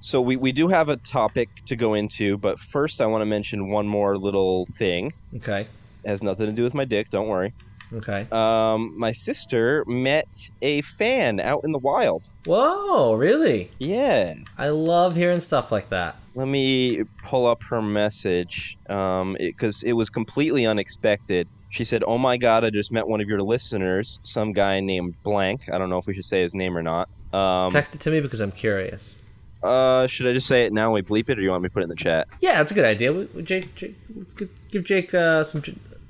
[0.01, 3.27] so we, we do have a topic to go into, but first I want to
[3.27, 5.13] mention one more little thing.
[5.35, 5.63] Okay.
[6.05, 7.53] It has nothing to do with my dick, don't worry.
[7.93, 8.27] Okay.
[8.33, 12.29] Um, my sister met a fan out in the wild.
[12.47, 13.71] Whoa, really?
[13.79, 14.35] Yeah.
[14.59, 16.17] I love hearing stuff like that.
[16.35, 21.49] Let me pull up her message um, because it, was completely unexpected.
[21.71, 25.15] She said, "Oh my God, I just met one of your listeners, some guy named
[25.23, 25.69] Blank.
[25.73, 27.09] I don't know if we should say his name or not.
[27.33, 29.21] Um, Text it to me because I'm curious.
[29.63, 31.63] uh, should I just say it now and we bleep it, or do you want
[31.63, 32.27] me to put it in the chat?
[32.41, 33.13] Yeah, that's a good idea.
[33.13, 35.63] We- we- Jake, Jake let's give, give Jake uh, some.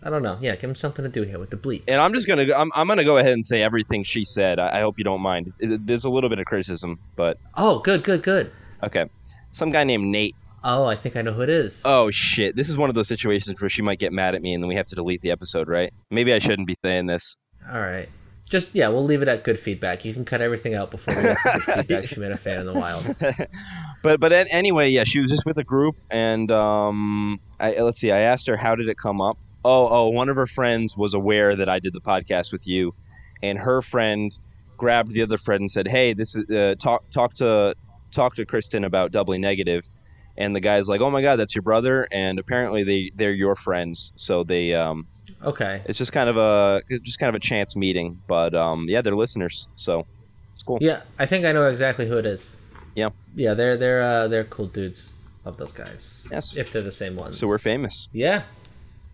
[0.04, 0.36] I don't know.
[0.40, 1.82] Yeah, give him something to do here with the bleep.
[1.88, 4.58] And I'm just gonna, I'm, I'm gonna go ahead and say everything she said.
[4.58, 5.52] I, I hope you don't mind.
[5.60, 8.52] It, it, there's a little bit of criticism, but Oh, good, good, good.
[8.82, 9.06] okay.
[9.50, 10.36] Some guy named Nate.
[10.62, 11.82] Oh, I think I know who it is.
[11.84, 12.56] Oh shit!
[12.56, 14.68] This is one of those situations where she might get mad at me, and then
[14.68, 15.92] we have to delete the episode, right?
[16.10, 17.36] Maybe I shouldn't be saying this.
[17.70, 18.08] All right.
[18.48, 20.04] Just yeah, we'll leave it at good feedback.
[20.04, 22.04] You can cut everything out before we get to good feedback.
[22.08, 23.14] She made a fan in the wild.
[24.02, 28.10] but but anyway, yeah, she was just with a group, and um, I, let's see,
[28.10, 29.38] I asked her how did it come up.
[29.64, 32.94] Oh oh, one of her friends was aware that I did the podcast with you,
[33.42, 34.30] and her friend
[34.76, 37.74] grabbed the other friend and said, "Hey, this is uh, talk talk to
[38.10, 39.84] talk to Kristen about doubly negative."
[40.36, 43.54] And the guy's like, "Oh my god, that's your brother!" And apparently they they're your
[43.54, 45.06] friends, so they um,
[45.42, 45.80] Okay.
[45.86, 48.20] it's just kind of a just kind of a chance meeting.
[48.26, 50.06] But um, yeah, they're listeners, so
[50.52, 50.78] it's cool.
[50.80, 52.56] Yeah, I think I know exactly who it is.
[52.96, 53.10] Yeah.
[53.34, 55.14] Yeah, they're they're uh, they're cool dudes.
[55.44, 56.26] Love those guys.
[56.30, 56.56] Yes.
[56.56, 57.36] If they're the same ones.
[57.38, 58.08] So we're famous.
[58.12, 58.42] Yeah,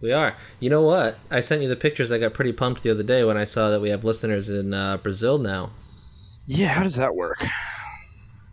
[0.00, 0.36] we are.
[0.58, 1.18] You know what?
[1.30, 2.10] I sent you the pictures.
[2.10, 4.72] I got pretty pumped the other day when I saw that we have listeners in
[4.72, 5.70] uh, Brazil now.
[6.46, 7.44] Yeah, how does that work?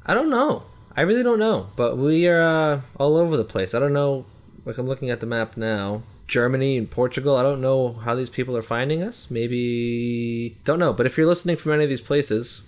[0.06, 0.64] I don't know.
[0.96, 1.70] I really don't know.
[1.76, 3.74] But we are uh, all over the place.
[3.74, 4.26] I don't know.
[4.66, 6.04] Like I'm looking at the map now.
[6.28, 7.38] Germany and Portugal.
[7.38, 9.28] I don't know how these people are finding us.
[9.32, 10.92] Maybe don't know.
[10.92, 12.64] But if you're listening from any of these places,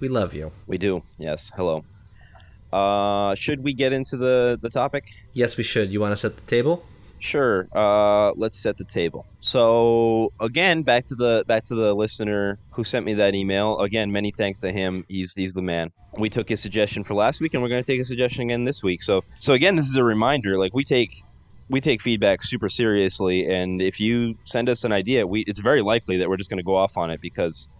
[0.00, 0.50] we love you.
[0.66, 1.02] We do.
[1.18, 1.52] Yes.
[1.54, 1.84] Hello.
[2.72, 5.04] Uh, should we get into the the topic?
[5.32, 5.92] Yes, we should.
[5.92, 6.84] You want to set the table?
[7.24, 7.68] Sure.
[7.74, 9.24] Uh, let's set the table.
[9.40, 13.78] So again, back to the back to the listener who sent me that email.
[13.78, 15.04] Again, many thanks to him.
[15.08, 15.88] He's he's the man.
[16.18, 18.66] We took his suggestion for last week, and we're going to take a suggestion again
[18.66, 19.02] this week.
[19.02, 20.58] So so again, this is a reminder.
[20.58, 21.16] Like we take
[21.70, 25.80] we take feedback super seriously, and if you send us an idea, we it's very
[25.80, 27.70] likely that we're just going to go off on it because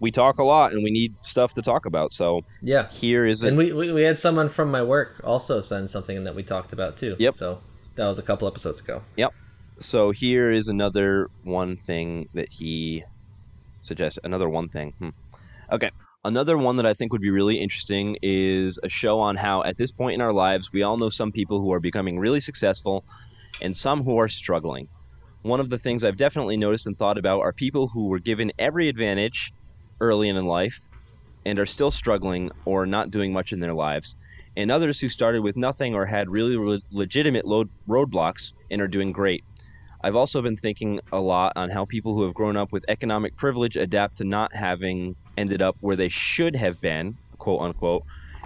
[0.00, 2.14] we talk a lot and we need stuff to talk about.
[2.14, 2.88] So Yeah.
[2.88, 6.24] here is a And we, we, we had someone from my work also send something
[6.24, 7.16] that we talked about too.
[7.18, 7.34] Yep.
[7.34, 7.60] So
[7.98, 9.02] that was a couple episodes ago.
[9.16, 9.34] Yep.
[9.80, 13.04] So here is another one thing that he
[13.80, 15.08] suggests another one thing hmm.
[15.72, 15.90] okay
[16.24, 19.78] another one that i think would be really interesting is a show on how at
[19.78, 23.04] this point in our lives we all know some people who are becoming really successful
[23.62, 24.88] and some who are struggling
[25.42, 28.52] one of the things i've definitely noticed and thought about are people who were given
[28.58, 29.52] every advantage
[30.00, 30.88] early in life
[31.46, 34.16] and are still struggling or not doing much in their lives
[34.58, 38.88] and others who started with nothing or had really le- legitimate load- roadblocks and are
[38.88, 39.44] doing great
[40.02, 43.36] I've also been thinking a lot on how people who have grown up with economic
[43.36, 48.02] privilege adapt to not having ended up where they should have been, quote unquote,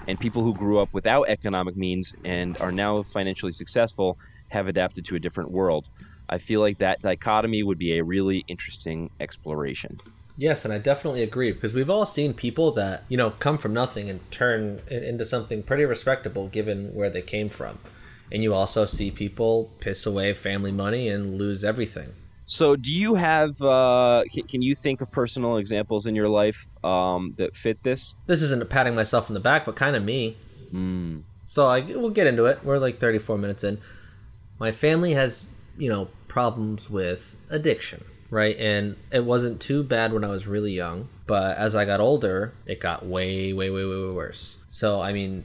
[0.06, 4.16] and people who grew up without economic means and are now financially successful
[4.50, 5.88] have adapted to a different world.
[6.28, 10.00] I feel like that dichotomy would be a really interesting exploration.
[10.36, 13.72] Yes, and I definitely agree because we've all seen people that you know come from
[13.72, 17.78] nothing and turn it into something pretty respectable given where they came from,
[18.30, 22.14] and you also see people piss away family money and lose everything.
[22.44, 23.60] So, do you have?
[23.60, 28.14] Uh, can, can you think of personal examples in your life um, that fit this?
[28.26, 30.36] This isn't patting myself on the back, but kind of me.
[30.72, 31.22] Mm.
[31.44, 32.60] So I we'll get into it.
[32.64, 33.78] We're like 34 minutes in.
[34.58, 35.44] My family has
[35.76, 38.56] you know, problems with addiction, right?
[38.58, 42.54] And it wasn't too bad when I was really young, but as I got older,
[42.66, 44.56] it got way, way, way, way, way worse.
[44.70, 45.44] So, I mean,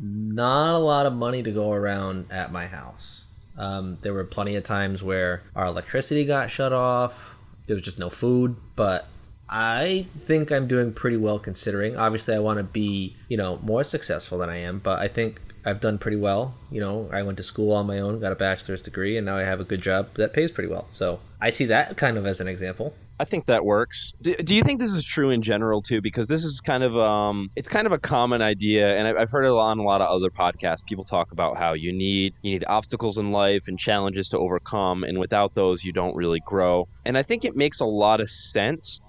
[0.00, 3.24] not a lot of money to go around at my house.
[3.56, 7.38] Um, there were plenty of times where our electricity got shut off.
[7.68, 9.06] There was just no food, but
[9.48, 11.96] I think I'm doing pretty well considering.
[11.96, 15.40] Obviously, I want to be, you know, more successful than I am, but I think
[15.68, 16.54] I've done pretty well.
[16.70, 19.36] You know, I went to school on my own, got a bachelor's degree, and now
[19.36, 20.88] I have a good job that pays pretty well.
[20.92, 22.94] So I see that kind of as an example.
[23.20, 24.14] I think that works.
[24.22, 26.00] Do, do you think this is true in general too?
[26.00, 29.30] Because this is kind of um, it's kind of a common idea, and I've, I've
[29.30, 30.84] heard it on a lot of other podcasts.
[30.86, 35.04] People talk about how you need you need obstacles in life and challenges to overcome,
[35.04, 36.88] and without those, you don't really grow.
[37.04, 39.02] And I think it makes a lot of sense.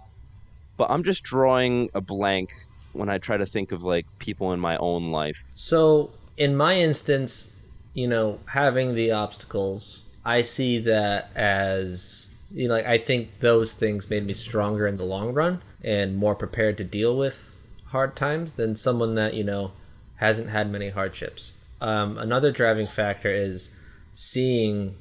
[0.76, 2.52] But I'm just drawing a blank
[2.94, 5.52] when I try to think of like people in my own life.
[5.56, 7.56] So in my instance,
[7.94, 13.74] you know, having the obstacles, I see that as you know, like I think those
[13.76, 18.16] things made me stronger in the long run and more prepared to deal with hard
[18.16, 19.74] times than someone that you know
[20.16, 21.54] hasn't had many hardships.
[21.82, 23.70] Um, another driving factor is
[24.14, 24.96] seeing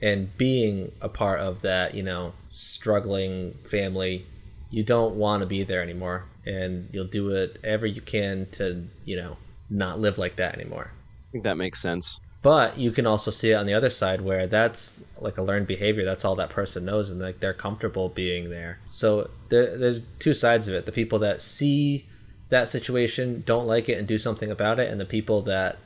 [0.00, 4.26] and being a part of that, you know, struggling family.
[4.70, 9.16] You don't want to be there anymore, and you'll do whatever you can to, you
[9.16, 9.36] know,
[9.74, 10.92] not live like that anymore.
[10.92, 12.20] I think that makes sense.
[12.42, 15.66] But you can also see it on the other side where that's like a learned
[15.66, 16.04] behavior.
[16.04, 18.80] That's all that person knows, and like they're comfortable being there.
[18.86, 22.04] So there, there's two sides of it: the people that see
[22.50, 25.78] that situation, don't like it, and do something about it, and the people that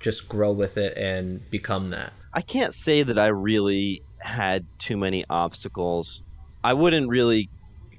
[0.00, 2.12] just grow with it and become that.
[2.34, 6.22] I can't say that I really had too many obstacles.
[6.64, 7.48] I wouldn't really.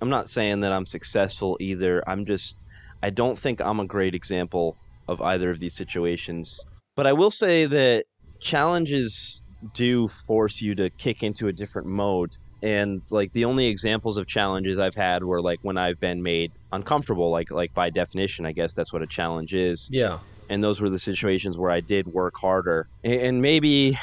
[0.02, 2.04] I'm not saying that I'm successful either.
[2.08, 2.58] I'm just.
[3.02, 4.76] I don't think I'm a great example
[5.12, 6.60] of either of these situations.
[6.96, 8.06] But I will say that
[8.40, 9.42] challenges
[9.74, 12.38] do force you to kick into a different mode.
[12.64, 16.52] And like the only examples of challenges I've had were like when I've been made
[16.72, 19.90] uncomfortable, like like by definition, I guess that's what a challenge is.
[19.92, 20.20] Yeah.
[20.50, 22.88] And those were the situations where I did work harder.
[23.04, 23.98] And maybe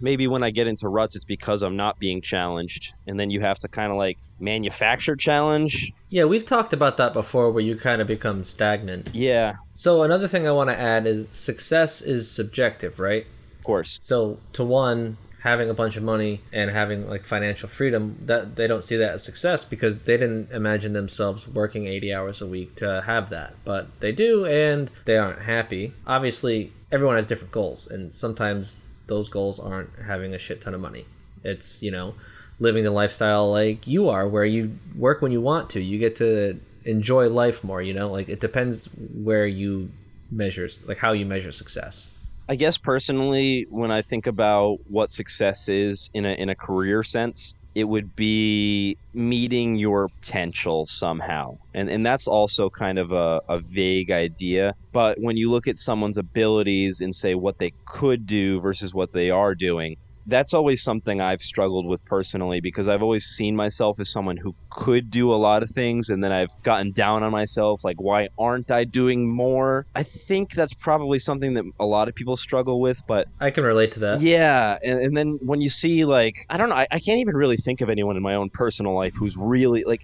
[0.00, 2.94] maybe when I get into ruts it's because I'm not being challenged.
[3.06, 5.92] And then you have to kind of like manufacture challenge.
[6.08, 9.10] Yeah, we've talked about that before where you kind of become stagnant.
[9.14, 13.26] Yeah, So another thing I want to add is success is subjective, right?
[13.58, 13.98] of course.
[14.00, 18.66] So to one, having a bunch of money and having like financial freedom, that they
[18.66, 22.76] don't see that as success because they didn't imagine themselves working 80 hours a week
[22.76, 23.54] to have that.
[23.64, 25.92] But they do and they aren't happy.
[26.06, 30.80] Obviously, everyone has different goals and sometimes those goals aren't having a shit ton of
[30.80, 31.04] money.
[31.42, 32.14] It's, you know,
[32.60, 35.80] living the lifestyle like you are where you work when you want to.
[35.80, 38.10] You get to enjoy life more, you know?
[38.12, 39.90] Like it depends where you
[40.30, 42.08] measures like how you measure success.
[42.48, 47.02] I guess personally, when I think about what success is in a in a career
[47.02, 51.58] sense, it would be meeting your potential somehow.
[51.74, 54.74] And and that's also kind of a, a vague idea.
[54.92, 59.12] But when you look at someone's abilities and say what they could do versus what
[59.12, 59.96] they are doing,
[60.30, 64.54] that's always something I've struggled with personally because I've always seen myself as someone who
[64.70, 68.28] could do a lot of things and then I've gotten down on myself like why
[68.38, 69.86] aren't I doing more?
[69.94, 73.64] I think that's probably something that a lot of people struggle with, but I can
[73.64, 74.22] relate to that.
[74.22, 77.34] yeah, and, and then when you see like I don't know, I, I can't even
[77.36, 80.00] really think of anyone in my own personal life who's really like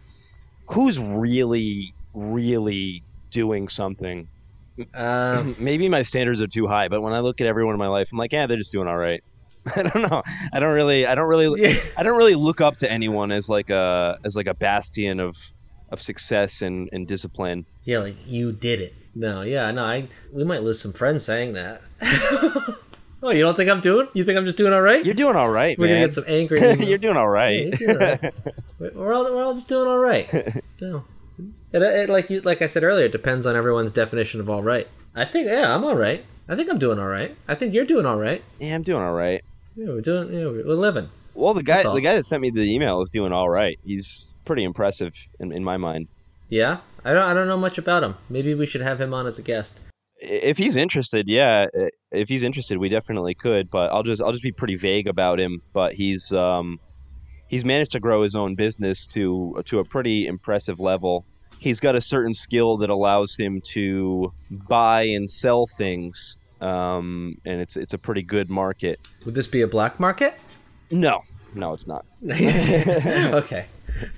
[0.68, 4.28] who's really really doing something.
[4.94, 7.88] Um, Maybe my standards are too high, but when I look at everyone in my
[7.88, 9.20] life, I'm like, yeah, they're just doing all right.
[9.76, 10.22] I don't know.
[10.52, 11.06] I don't really.
[11.06, 11.60] I don't really.
[11.62, 11.74] Yeah.
[11.96, 15.36] I don't really look up to anyone as like a as like a bastion of
[15.90, 17.64] of success and, and discipline.
[17.84, 18.94] yeah, like you did it.
[19.14, 21.80] No, yeah, no, I we might lose some friends saying that.
[23.22, 24.08] oh, you don't think I'm doing?
[24.12, 25.04] You think I'm just doing all right?
[25.04, 25.96] You're doing all right, We're man.
[25.96, 26.58] gonna get some angry.
[26.86, 27.66] You're doing all right.
[27.66, 28.34] Yeah, doing all right.
[28.94, 30.30] We're all we're all just doing all right.
[30.80, 31.04] No,
[31.72, 34.50] it, uh, it, like you like I said earlier, it depends on everyone's definition of
[34.50, 34.86] all right.
[35.14, 36.24] I think yeah, I'm all right.
[36.48, 37.34] I think I'm doing all right.
[37.48, 38.42] I think you're doing all right.
[38.60, 39.42] yeah, I'm doing all right.
[39.76, 40.32] Yeah, we're doing.
[40.32, 41.10] Yeah, we're living.
[41.34, 43.78] Well, the guy the guy that sent me the email is doing all right.
[43.84, 46.08] He's pretty impressive in, in my mind.
[46.48, 48.14] Yeah, I don't I don't know much about him.
[48.30, 49.80] Maybe we should have him on as a guest.
[50.18, 51.66] If he's interested, yeah,
[52.10, 53.70] if he's interested, we definitely could.
[53.70, 55.60] But I'll just I'll just be pretty vague about him.
[55.74, 56.80] But he's um,
[57.48, 61.26] he's managed to grow his own business to to a pretty impressive level.
[61.58, 67.60] He's got a certain skill that allows him to buy and sell things, um, and
[67.60, 69.00] it's it's a pretty good market.
[69.24, 70.34] Would this be a black market?
[70.90, 71.20] No,
[71.54, 72.04] no, it's not.
[72.24, 73.66] okay.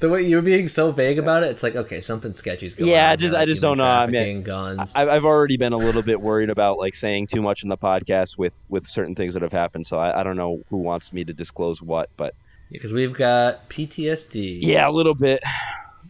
[0.00, 3.06] the way you're being so vague about it, it's like okay, something sketchy's going Yeah,
[3.06, 3.12] on.
[3.12, 3.84] I just- I just don't know.
[3.86, 4.92] I mean, guns.
[4.94, 7.78] I- I've already been a little bit worried about like saying too much in the
[7.78, 9.86] podcast with with certain things that have happened.
[9.86, 12.34] So I, I don't know who wants me to disclose what, but
[12.70, 14.58] because we've got PTSD.
[14.62, 15.42] yeah, a little bit.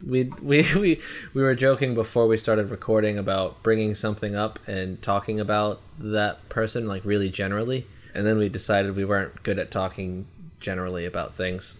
[0.06, 1.00] We we we
[1.34, 6.48] we were joking before we started recording about bringing something up and talking about that
[6.48, 10.26] person like really generally, and then we decided we weren't good at talking
[10.60, 11.78] generally about things.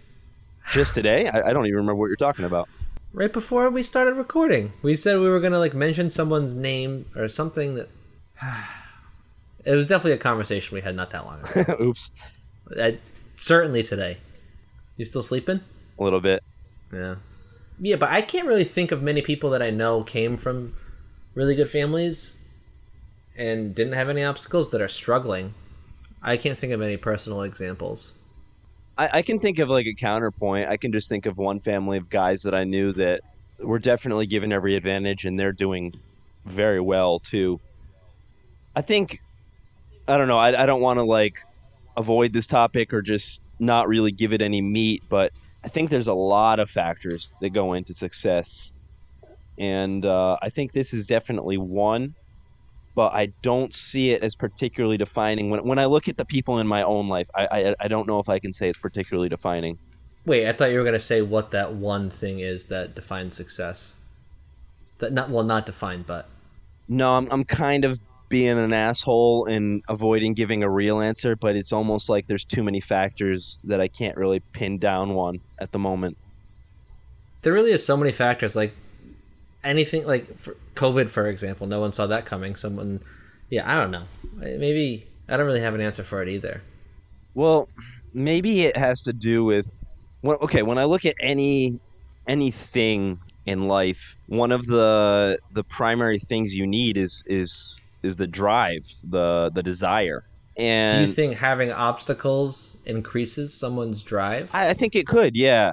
[0.73, 2.69] Just today, I, I don't even remember what you're talking about.
[3.12, 7.29] Right before we started recording, we said we were gonna like mention someone's name or
[7.29, 7.89] something that.
[9.64, 11.77] It was definitely a conversation we had not that long ago.
[11.81, 12.11] Oops,
[12.75, 12.93] Uh,
[13.35, 14.16] certainly today.
[14.97, 15.61] You still sleeping?
[15.99, 16.43] a little bit.
[16.91, 17.16] Yeah.
[17.81, 20.74] Yeah, but I can't really think of many people that I know came from
[21.35, 22.37] really good families
[23.37, 25.55] and didn't have any obstacles that are struggling.
[26.20, 28.14] I can't think of any personal examples.
[28.97, 30.68] I, I can think of like a counterpoint.
[30.68, 33.22] I can just think of one family of guys that I knew that
[33.61, 35.95] were definitely given every advantage, and they're doing
[36.45, 37.61] very well too.
[38.74, 39.20] I think
[40.09, 40.39] I don't know.
[40.39, 41.45] I, I don't want to like
[41.97, 45.33] avoid this topic or just not really give it any meat, but
[45.69, 48.73] I think there's a lot of factors that go into success,
[49.59, 52.14] and uh, I think this is definitely one.
[52.95, 55.51] But I don't see it as particularly defining.
[55.51, 58.09] When, when I look at the people in my own life, I, I I don't
[58.09, 59.77] know if I can say it's particularly defining.
[60.25, 63.37] Wait, I thought you were going to say what that one thing is that defines
[63.37, 63.97] success.
[65.01, 66.31] That not well not defined, but
[66.89, 71.57] No, I'm I'm kind of being an asshole and avoiding giving a real answer, but
[71.57, 75.72] it's almost like there's too many factors that I can't really pin down one at
[75.72, 76.16] the moment.
[77.43, 78.72] there really is so many factors like
[79.64, 82.55] anything like for covid for example no one saw that coming.
[82.57, 83.01] Someone
[83.51, 84.05] yeah i don't know.
[84.35, 86.62] Maybe i don't really have an answer for it either.
[87.35, 87.68] Well,
[88.12, 89.85] maybe it has to do with
[90.22, 91.81] well, okay, when I look at any
[92.26, 98.27] anything in life, one of the the primary things you need is is is the
[98.27, 100.25] drive, the the desire.
[100.57, 105.71] And do you think having obstacles increases someone's drive I, I think it could, yeah.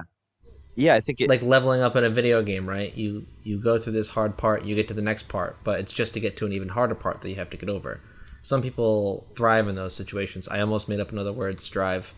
[0.76, 3.78] Yeah, I think it like leveling up in a video game right you you go
[3.78, 6.36] through this hard part you get to the next part but it's just to get
[6.36, 8.00] to an even harder part that you have to get over
[8.42, 12.12] some people thrive in those situations i almost made up another word strive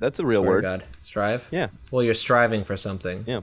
[0.00, 0.62] that's a real Swear word.
[0.62, 1.68] god strive Yeah.
[1.92, 3.40] well you're striving for something Yeah.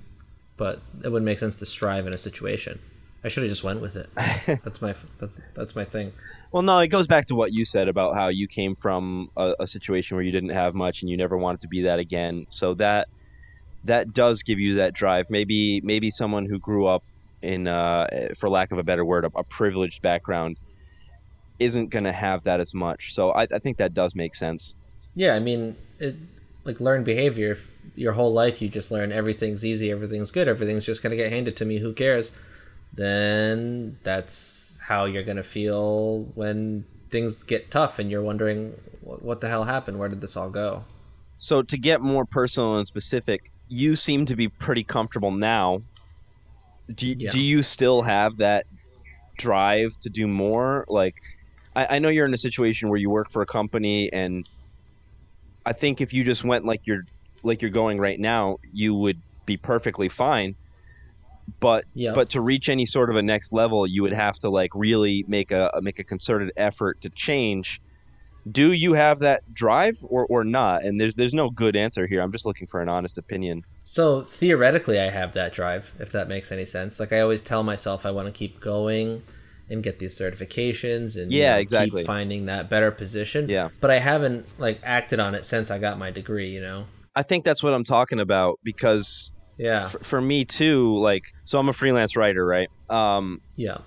[0.58, 2.80] but it wouldn't make sense to strive in a situation.
[3.24, 4.10] I should have just went with it.
[4.64, 6.14] that's my that's that's my thing.
[6.52, 9.56] Well, no, it goes back to what you said about how you came from a,
[9.60, 12.48] a situation where you didn't have much and you never wanted to be that again.
[12.50, 13.10] So that
[13.84, 15.30] that does give you that drive.
[15.30, 17.04] Maybe maybe someone who grew up
[17.42, 18.08] in, uh,
[18.38, 20.60] for lack of a better word, a, a privileged background
[21.60, 23.14] isn't going to have that as much.
[23.14, 24.76] So I, I think that does make sense.
[25.16, 26.16] Yeah, I mean, it,
[26.64, 27.52] like learned behavior.
[27.52, 31.32] If your whole life you just learn everything's easy, everything's good, everything's just gonna get
[31.32, 31.80] handed to me.
[31.80, 32.32] Who cares?
[32.94, 39.48] Then that's how you're gonna feel when things get tough and you're wondering what, the
[39.48, 39.98] hell happened.
[40.00, 40.84] Where did this all go?
[41.38, 45.82] So to get more personal and specific, you seem to be pretty comfortable now.
[46.94, 47.30] Do you, Yeah.
[47.30, 48.66] do you still have that
[49.38, 50.86] drive to do more?
[50.88, 51.16] Like,
[51.76, 54.46] I, I know you're in a situation where you work for a company, and
[55.66, 57.04] I think if you just went like you're
[57.44, 60.56] like you're going right now, you would be perfectly fine.
[61.60, 62.12] But Yeah.
[62.14, 65.26] but to reach any sort of a next level, you would have to like really
[65.28, 67.80] make a make a concerted effort to change
[68.50, 72.22] do you have that drive or, or not and there's there's no good answer here
[72.22, 76.28] i'm just looking for an honest opinion So theoretically, I have that drive, if that
[76.30, 77.00] makes any sense.
[77.02, 79.24] Like I always tell myself, I want to keep going
[79.70, 82.02] and get these certifications and you Yeah, know, exactly.
[82.04, 83.50] keep finding that better position.
[83.50, 83.70] Yeah.
[83.82, 86.50] But I haven't like acted on it since I got my degree.
[86.50, 86.86] You know.
[87.16, 89.84] i think that's what i'm talking about because Yeah.
[89.84, 93.78] f- for me too like so i'm a freelance writer right um Yeah.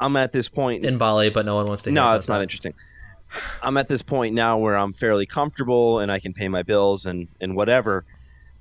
[0.00, 1.90] i'm at this point In Bali, but no one wants to.
[1.90, 2.42] hear no it's not that.
[2.42, 2.72] interesting
[3.62, 7.04] i'm at this point now where i'm fairly comfortable and i can pay my bills
[7.06, 8.04] and and whatever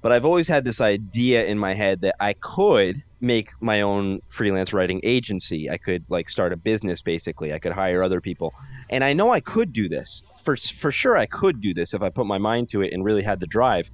[0.01, 4.19] but i've always had this idea in my head that i could make my own
[4.27, 8.51] freelance writing agency i could like start a business basically i could hire other people
[8.89, 12.01] and i know i could do this for for sure i could do this if
[12.01, 13.91] i put my mind to it and really had the drive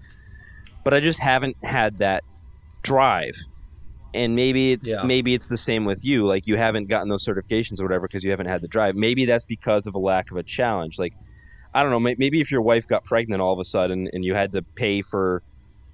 [0.85, 2.23] but i just haven't had that
[2.83, 3.35] drive
[4.13, 5.03] and maybe it's Yeah.
[5.03, 8.23] maybe it's the same with you like you haven't gotten those certifications or whatever because
[8.23, 11.13] you haven't had the drive maybe that's because of a lack of a challenge like
[11.73, 14.33] i don't know maybe if your wife got pregnant all of a sudden and you
[14.33, 15.41] had to pay for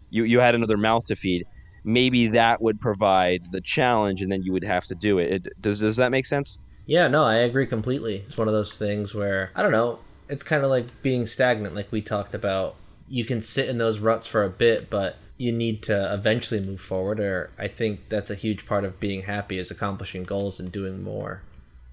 [0.09, 1.43] you you had another mouth to feed
[1.83, 5.47] maybe that would provide the challenge and then you would have to do it, it
[5.59, 8.23] does does that make sense Yeah, no, I agree completely.
[8.27, 9.99] It's one of those things where I don't know.
[10.29, 12.75] It's kind of like being stagnant, like we talked about.
[13.07, 16.79] You can sit in those ruts for a bit, but you need to eventually move
[16.79, 20.71] forward or i think that's a huge part of being happy is accomplishing goals and
[20.71, 21.41] doing more.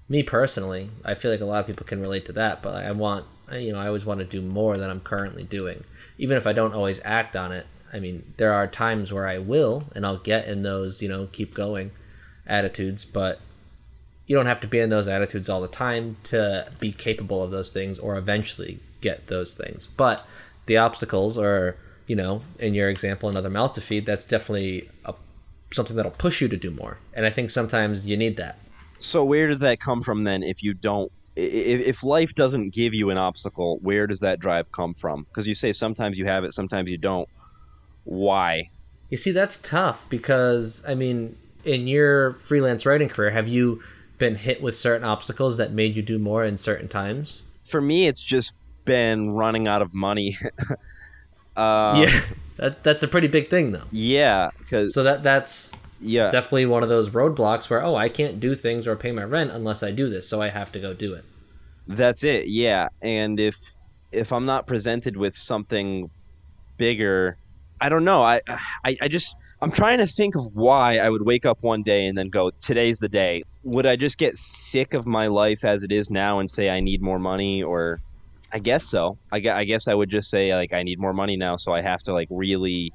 [0.09, 2.91] Me personally i feel like a lot of people can relate to that but i
[2.91, 5.83] want you know i always want to do more than i'm currently doing.
[6.17, 9.37] Even if i don't always act on it i mean there are times where i
[9.37, 11.91] will and i'll get in those you know keep going
[12.47, 13.39] attitudes but
[14.31, 17.51] you don't have to be in those attitudes all the time to be capable of
[17.51, 19.87] those things or eventually get those things.
[19.97, 20.25] But
[20.67, 21.75] the obstacles are
[22.11, 25.13] you know, in your example, another mouth to feed, that's definitely a,
[25.71, 26.97] something that'll push you to do more.
[27.13, 28.59] And I think sometimes you need that.
[28.97, 30.43] So where does that come from then?
[30.43, 34.73] If you don't, if, if life doesn't give you an obstacle, where does that drive
[34.73, 35.23] come from?
[35.23, 37.29] Because you say sometimes you have it, sometimes you don't.
[38.03, 38.69] Why?
[39.09, 43.81] You see, that's tough because I mean, in your freelance writing career, have you
[44.17, 47.41] been hit with certain obstacles that made you do more in certain times?
[47.63, 48.53] For me, it's just
[48.83, 50.37] been running out of money.
[51.55, 52.21] Um, yeah,
[52.57, 53.83] that, that's a pretty big thing, though.
[53.91, 58.39] Yeah, because so that that's yeah definitely one of those roadblocks where oh I can't
[58.39, 60.93] do things or pay my rent unless I do this, so I have to go
[60.93, 61.25] do it.
[61.87, 62.47] That's it.
[62.47, 63.57] Yeah, and if
[64.11, 66.09] if I'm not presented with something
[66.77, 67.37] bigger,
[67.79, 68.23] I don't know.
[68.23, 71.83] I I, I just I'm trying to think of why I would wake up one
[71.83, 73.43] day and then go, today's the day.
[73.63, 76.79] Would I just get sick of my life as it is now and say I
[76.79, 78.01] need more money or
[78.53, 79.17] I guess so.
[79.31, 81.81] I, I guess I would just say like I need more money now, so I
[81.81, 82.91] have to like really,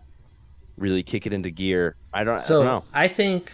[0.76, 1.96] really kick it into gear.
[2.12, 2.38] I don't.
[2.38, 3.52] So I, don't I think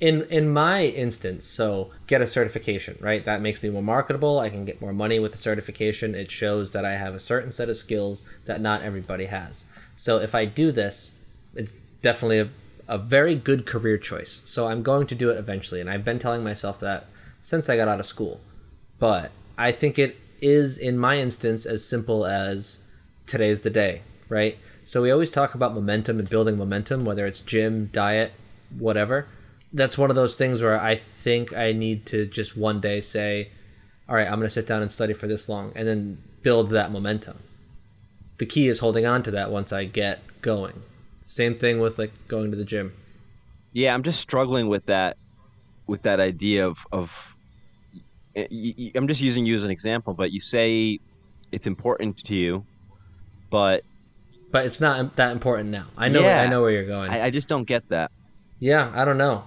[0.00, 3.24] in in my instance, so get a certification, right?
[3.24, 4.38] That makes me more marketable.
[4.38, 6.14] I can get more money with the certification.
[6.14, 9.64] It shows that I have a certain set of skills that not everybody has.
[9.96, 11.12] So if I do this,
[11.54, 11.72] it's
[12.02, 12.48] definitely a,
[12.88, 14.42] a very good career choice.
[14.44, 17.06] So I'm going to do it eventually, and I've been telling myself that
[17.40, 18.40] since I got out of school.
[18.98, 22.78] But I think it is, in my instance, as simple as
[23.26, 24.58] today's the day, right?
[24.84, 28.32] So we always talk about momentum and building momentum, whether it's gym, diet,
[28.78, 29.26] whatever.
[29.72, 33.50] That's one of those things where I think I need to just one day say,
[34.06, 36.70] all right, I'm going to sit down and study for this long and then build
[36.70, 37.38] that momentum.
[38.36, 40.82] The key is holding on to that once I get going.
[41.24, 42.92] Same thing with like going to the gym.
[43.72, 45.16] Yeah, I'm just struggling with that
[45.86, 47.33] with that idea of of
[48.36, 50.98] Eh, I'm just using you as an example, but you say
[51.52, 52.66] it's important to you,
[53.50, 53.84] but
[54.50, 55.86] but it's not that important now.
[55.96, 57.10] I know yeah, I know where you're going.
[57.10, 58.10] I, I just don't get that.
[58.58, 59.44] Yeah, I don't know.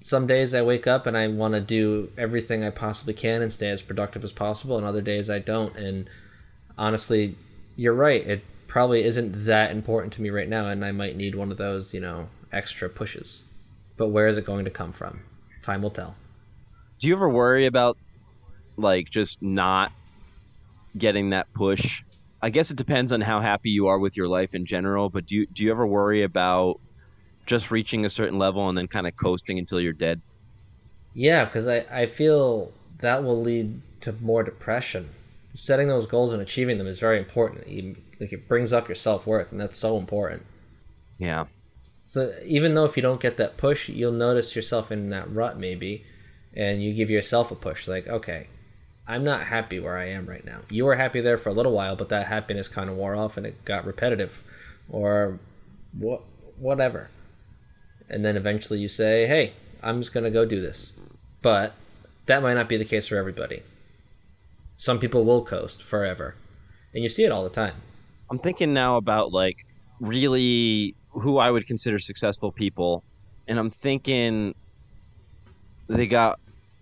[0.00, 3.52] Some days I wake up and I want to do everything I possibly can and
[3.52, 5.74] stay as productive as possible, and other days I don't.
[5.76, 6.08] And
[6.76, 7.36] honestly,
[7.76, 8.26] you're right.
[8.26, 11.56] It probably isn't that important to me right now, and I might need one of
[11.56, 13.42] those, you know, extra pushes.
[13.96, 15.20] But where is it going to come from?
[15.62, 16.14] Time will tell
[16.98, 17.96] do you ever worry about
[18.76, 19.92] like just not
[20.96, 22.02] getting that push?
[22.40, 25.26] I guess it depends on how happy you are with your life in general, but
[25.26, 26.80] do you do you ever worry about
[27.46, 30.20] just reaching a certain level and then kind of coasting until you're dead?
[31.14, 35.08] Yeah, because I, I feel that will lead to more depression.
[35.54, 37.66] Setting those goals and achieving them is very important.
[37.66, 40.44] You, like it brings up your self worth, and that's so important.
[41.18, 41.46] Yeah.
[42.06, 45.58] So even though if you don't get that push, you'll notice yourself in that rut
[45.58, 46.04] maybe,
[46.58, 48.48] and you give yourself a push like okay
[49.06, 50.60] i'm not happy where i am right now.
[50.68, 53.38] You were happy there for a little while but that happiness kind of wore off
[53.38, 54.42] and it got repetitive
[54.90, 55.38] or
[55.92, 56.22] what
[56.58, 57.08] whatever.
[58.10, 60.92] And then eventually you say hey i'm just going to go do this.
[61.40, 61.72] But
[62.26, 63.62] that might not be the case for everybody.
[64.76, 66.34] Some people will coast forever.
[66.92, 67.74] And you see it all the time.
[68.28, 69.64] I'm thinking now about like
[70.00, 73.04] really who i would consider successful people.
[73.46, 74.54] And i'm thinking
[75.86, 76.38] they got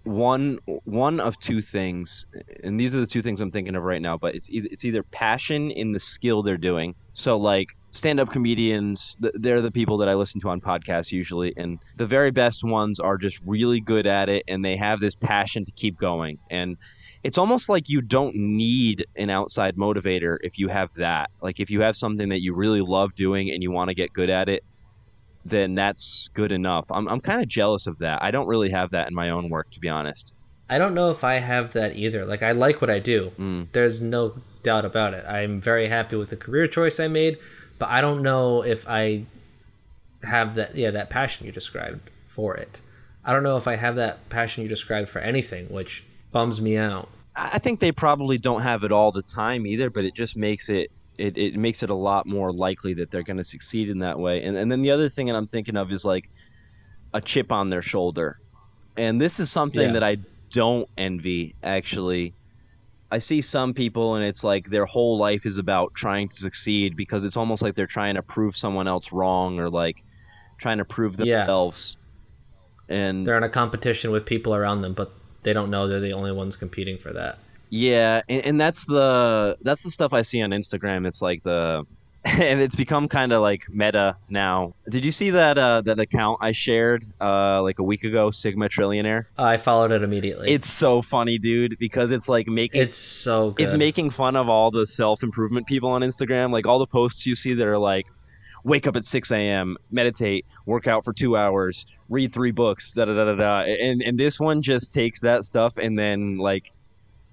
[0.07, 2.24] one one of two things,
[2.62, 4.16] and these are the two things I'm thinking of right now.
[4.16, 6.94] But it's either it's either passion in the skill they're doing.
[7.12, 11.78] So like stand-up comedians, they're the people that I listen to on podcasts usually, and
[11.96, 15.64] the very best ones are just really good at it, and they have this passion
[15.64, 16.38] to keep going.
[16.50, 16.76] And
[17.22, 21.30] it's almost like you don't need an outside motivator if you have that.
[21.40, 24.12] Like if you have something that you really love doing and you want to get
[24.12, 24.62] good at it,
[25.49, 26.86] then that's good enough.
[26.90, 28.22] I'm, I'm kind of jealous of that.
[28.22, 30.34] I don't really have that in my own work, to be honest.
[30.68, 32.24] I don't know if I have that either.
[32.26, 33.32] Like, I like what I do.
[33.38, 33.68] Mm.
[33.72, 35.24] There's no doubt about it.
[35.26, 37.38] I'm very happy with the career choice I made,
[37.78, 39.26] but I don't know if I
[40.24, 42.80] have that, yeah, that passion you described for it.
[43.24, 46.76] I don't know if I have that passion you described for anything, which bums me
[46.76, 47.09] out.
[47.36, 50.68] I think they probably don't have it all the time either, but it just makes
[50.68, 54.00] it it, it makes it a lot more likely that they're going to succeed in
[54.00, 54.42] that way.
[54.42, 56.30] And, and then the other thing that I'm thinking of is like
[57.14, 58.38] a chip on their shoulder.
[58.96, 59.92] And this is something yeah.
[59.92, 60.18] that I
[60.50, 62.34] don't envy, actually.
[63.10, 66.96] I see some people and it's like their whole life is about trying to succeed
[66.96, 70.02] because it's almost like they're trying to prove someone else wrong or like
[70.58, 71.28] trying to prove themselves.
[71.28, 71.38] Yeah.
[71.38, 71.96] themselves.
[72.88, 75.12] And They're in a competition with people around them, but
[75.42, 77.38] they don't know they're the only ones competing for that.
[77.70, 81.06] Yeah, and, and that's the that's the stuff I see on Instagram.
[81.06, 81.86] It's like the
[82.40, 84.72] and it's become kind of like meta now.
[84.90, 88.68] Did you see that uh, that account I shared uh, like a week ago, Sigma
[88.68, 89.26] Trillionaire?
[89.38, 90.50] I followed it immediately.
[90.50, 93.64] It's so funny, dude, because it's like making it's so good.
[93.64, 96.50] it's making fun of all the self improvement people on Instagram.
[96.50, 98.06] Like all the posts you see that are like,
[98.64, 103.04] wake up at 6 a.m., meditate, work out for two hours, read three books, da
[103.04, 103.60] da da da da.
[103.60, 106.72] And, and this one just takes that stuff and then like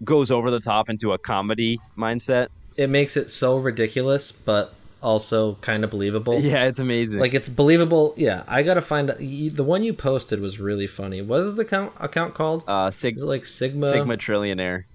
[0.04, 2.48] goes over the top into a comedy mindset.
[2.78, 6.40] it makes it so ridiculous, but also kind of believable.
[6.40, 7.20] Yeah, it's amazing.
[7.20, 8.14] Like it's believable.
[8.18, 11.22] Yeah, I gotta find the one you posted was really funny.
[11.22, 12.64] What is the account account called?
[12.68, 13.88] uh, Sig- like Sigma?
[13.90, 14.86] Sigma Trillionaire.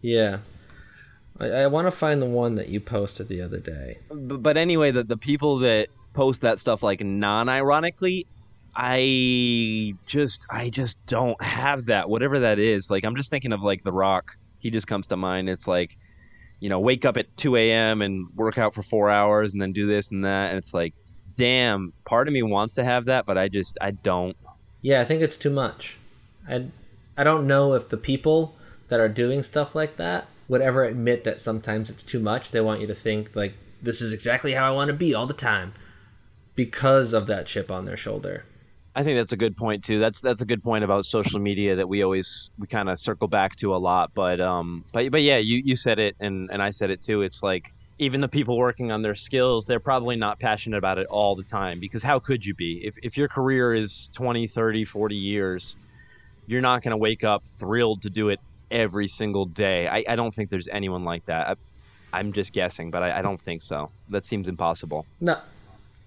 [0.00, 0.38] Yeah.
[1.40, 3.98] I, I want to find the one that you posted the other day.
[4.10, 8.26] B- but anyway, the, the people that post that stuff like non-ironically,
[8.76, 12.08] I just I just don't have that.
[12.08, 14.36] Whatever that is, like I'm just thinking of like The Rock.
[14.58, 15.48] He just comes to mind.
[15.48, 15.96] It's like,
[16.60, 18.00] you know, wake up at 2 a.m.
[18.00, 20.94] and work out for four hours and then do this and that, and it's like,
[21.36, 21.92] damn.
[22.04, 24.36] Part of me wants to have that, but I just I don't.
[24.82, 25.96] Yeah, I think it's too much.
[26.48, 26.66] I
[27.16, 28.56] I don't know if the people
[28.88, 32.50] that are doing stuff like that would ever admit that sometimes it's too much.
[32.50, 35.26] They want you to think like this is exactly how I want to be all
[35.26, 35.72] the time
[36.54, 38.44] because of that chip on their shoulder.
[38.96, 39.98] I think that's a good point too.
[39.98, 43.26] That's that's a good point about social media that we always we kind of circle
[43.26, 44.12] back to a lot.
[44.14, 47.22] But um, but but yeah, you you said it and and I said it too.
[47.22, 51.06] It's like even the people working on their skills, they're probably not passionate about it
[51.08, 52.84] all the time because how could you be?
[52.84, 55.76] If if your career is 20, 30, 40 years,
[56.46, 58.40] you're not going to wake up thrilled to do it
[58.70, 59.88] every single day.
[59.88, 61.48] I, I don't think there's anyone like that.
[61.48, 61.54] I,
[62.18, 63.90] I'm just guessing, but I, I don't think so.
[64.08, 65.06] That seems impossible.
[65.20, 65.40] No,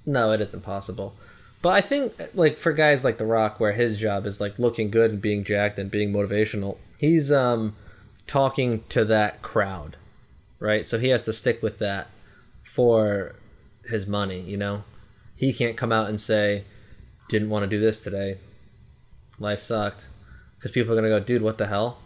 [0.06, 1.14] no, it isn't possible.
[1.62, 4.90] But I think, like for guys like The Rock, where his job is like looking
[4.92, 7.76] good and being jacked and being motivational, he's um
[8.28, 9.98] talking to that crowd,
[10.60, 10.86] right?
[10.86, 12.10] So he has to stick with that
[12.64, 13.36] for
[13.90, 14.42] his money.
[14.42, 14.84] You know,
[15.36, 16.64] he can't come out and say,
[17.30, 18.38] "Didn't want to do this today.
[19.40, 20.08] Life sucked,"
[20.58, 22.00] because people are gonna go, "Dude, what the hell?"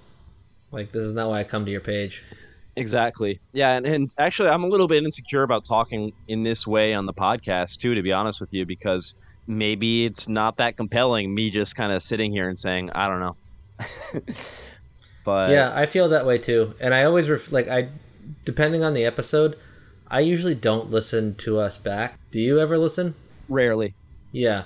[0.72, 2.24] Like this is not why I come to your page.
[2.78, 3.42] Exactly.
[3.52, 7.06] Yeah, and, and actually, I'm a little bit insecure about talking in this way on
[7.06, 7.96] the podcast too.
[7.96, 9.16] To be honest with you, because
[9.52, 11.34] maybe it's not that compelling.
[11.34, 13.36] Me just kind of sitting here and saying, I don't know.
[15.26, 17.90] but yeah, I feel that way too, and I always ref- like I,
[18.46, 19.58] depending on the episode,
[20.08, 22.20] I usually don't listen to us back.
[22.32, 23.16] Do you ever listen?
[23.50, 23.94] rarely.
[24.32, 24.64] Yeah,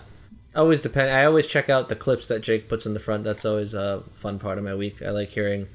[0.55, 1.11] always depend.
[1.11, 3.23] I always check out the clips that Jake puts in the front.
[3.23, 5.01] That's always a fun part of my week.
[5.01, 5.67] I like hearing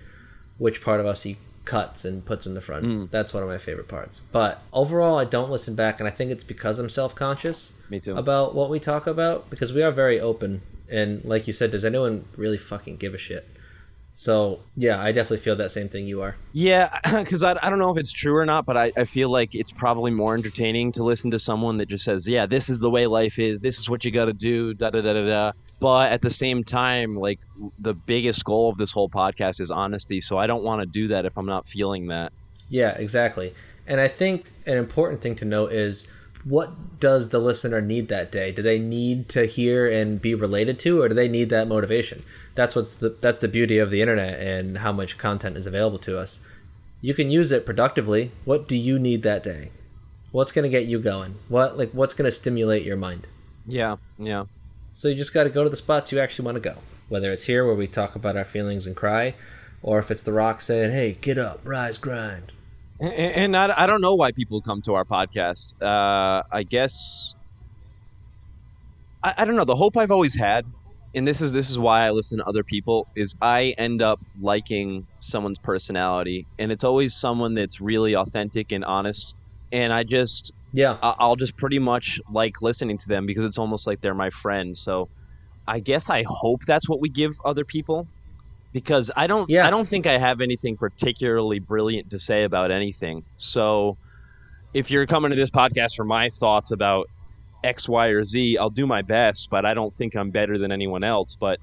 [0.58, 2.84] which part of us he cuts and puts in the front.
[2.84, 3.04] Hmm.
[3.10, 4.20] That's one of my favorite parts.
[4.32, 8.00] But overall, I don't listen back, and I think it's because I'm self conscious Me
[8.00, 8.16] too.
[8.16, 10.62] about what we talk about because we are very open.
[10.90, 13.48] And like you said, does anyone really fucking give a shit?
[14.12, 16.36] So yeah, I definitely feel that same thing you are.
[16.52, 19.30] Yeah, because I, I don't know if it's true or not, but I, I feel
[19.30, 22.80] like it's probably more entertaining to listen to someone that just says, yeah, this is
[22.80, 23.60] the way life is.
[23.60, 24.74] This is what you got to do.
[24.74, 25.52] Da da da da da.
[25.80, 27.40] But at the same time, like
[27.78, 30.20] the biggest goal of this whole podcast is honesty.
[30.20, 32.32] So I don't want to do that if I'm not feeling that.
[32.68, 33.54] Yeah, exactly.
[33.86, 36.06] And I think an important thing to note is
[36.44, 38.52] what does the listener need that day?
[38.52, 42.22] Do they need to hear and be related to, or do they need that motivation?
[42.54, 45.98] That's what's the that's the beauty of the internet and how much content is available
[46.00, 46.40] to us.
[47.00, 48.32] You can use it productively.
[48.44, 49.70] What do you need that day?
[50.32, 51.36] What's going to get you going?
[51.48, 53.26] What like what's going to stimulate your mind?
[53.66, 54.44] Yeah, yeah.
[55.00, 56.76] So you just got to go to the spots you actually want to go.
[57.08, 59.34] Whether it's here where we talk about our feelings and cry,
[59.82, 62.52] or if it's The Rock saying, "Hey, get up, rise, grind."
[63.00, 65.80] And, and I, I don't know why people come to our podcast.
[65.80, 67.34] Uh, I guess
[69.24, 69.64] I, I don't know.
[69.64, 70.66] The hope I've always had,
[71.14, 74.20] and this is this is why I listen to other people, is I end up
[74.38, 79.34] liking someone's personality, and it's always someone that's really authentic and honest.
[79.72, 83.58] And I just Yeah, I- I'll just pretty much like listening to them because it's
[83.58, 84.76] almost like they're my friend.
[84.76, 85.08] So
[85.66, 88.06] I guess I hope that's what we give other people
[88.72, 89.66] because I don't Yeah.
[89.66, 93.22] I don't think I have anything particularly brilliant to say about anything.
[93.36, 93.96] So
[94.72, 97.06] if you're coming to this podcast for my thoughts about
[97.64, 100.72] X, Y, or Z, I'll do my best, but I don't think I'm better than
[100.72, 101.36] anyone else.
[101.38, 101.58] But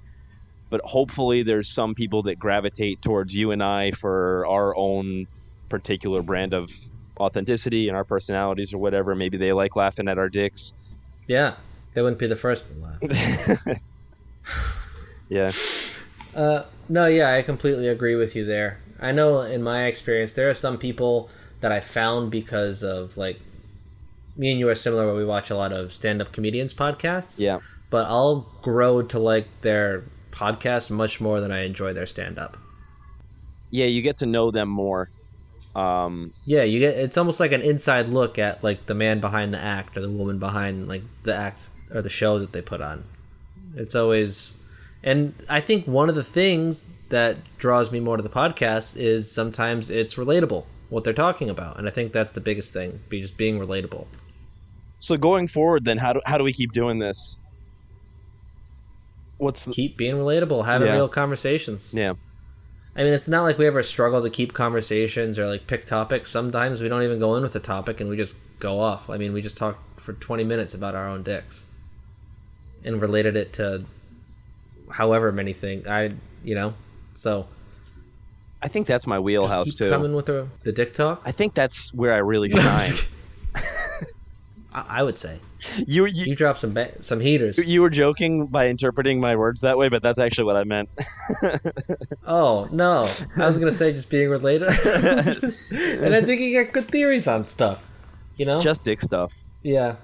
[0.69, 5.27] but hopefully there's some people that gravitate towards you and I for our own
[5.69, 6.69] particular brand of
[7.19, 9.15] authenticity and our personalities or whatever.
[9.15, 10.73] Maybe they like laughing at our dicks.
[11.27, 11.55] yeah.
[11.93, 13.77] They wouldn't be the first one laugh.
[15.29, 15.51] Yeah.
[16.35, 18.79] Uh, no, yeah, I completely agree with you there.
[18.99, 21.29] I know in my experience, there are some people
[21.61, 23.39] that I found because of like
[24.37, 27.39] me and you are similar where we watch a lot of stand up comedians podcasts.
[27.39, 27.59] Yeah.
[27.89, 32.57] But I'll grow to like their podcast much more than I enjoy their stand up.
[33.69, 35.09] Yeah, you get to know them more.
[35.77, 39.53] Um, Yeah, you get it's almost like an inside look at like the man behind
[39.53, 42.81] the act or the woman behind like the act or the show that they put
[42.81, 43.03] on.
[43.75, 44.55] It's always
[45.03, 49.31] and I think one of the things that draws me more to the podcast is
[49.31, 51.77] sometimes it's relatable what they're talking about.
[51.77, 54.07] And I think that's the biggest thing, be just being relatable.
[54.99, 57.37] so going forward, then how do how do we keep doing this?
[59.37, 60.95] What's the, Keep being relatable, having Yeah.
[60.95, 61.93] real conversations.
[61.93, 62.13] yeah?
[62.97, 66.31] I mean, it's not like we ever struggle to keep conversations or like pick topics.
[66.31, 69.09] Sometimes we don't even go in with a topic and we just go off.
[69.11, 71.65] I mean, we just talk for 20 minutes about our own dicks
[72.83, 73.85] and related it to
[74.89, 75.85] however many things.
[75.85, 76.73] I, you know,
[77.13, 77.47] so
[78.63, 79.89] I think that's my wheelhouse too.
[79.89, 81.21] coming with the, the dick talk.
[81.23, 82.91] I think that's where I really shine.
[84.73, 85.39] I, I would say
[85.87, 87.57] you you you drop some ba- some heaters.
[87.57, 90.89] you were joking by interpreting my words that way, but that's actually what I meant.
[92.25, 94.67] Oh no, I was gonna say just being related,
[95.71, 97.87] and I think you got good theories on stuff.
[98.35, 99.95] You know, Just dick stuff, yeah,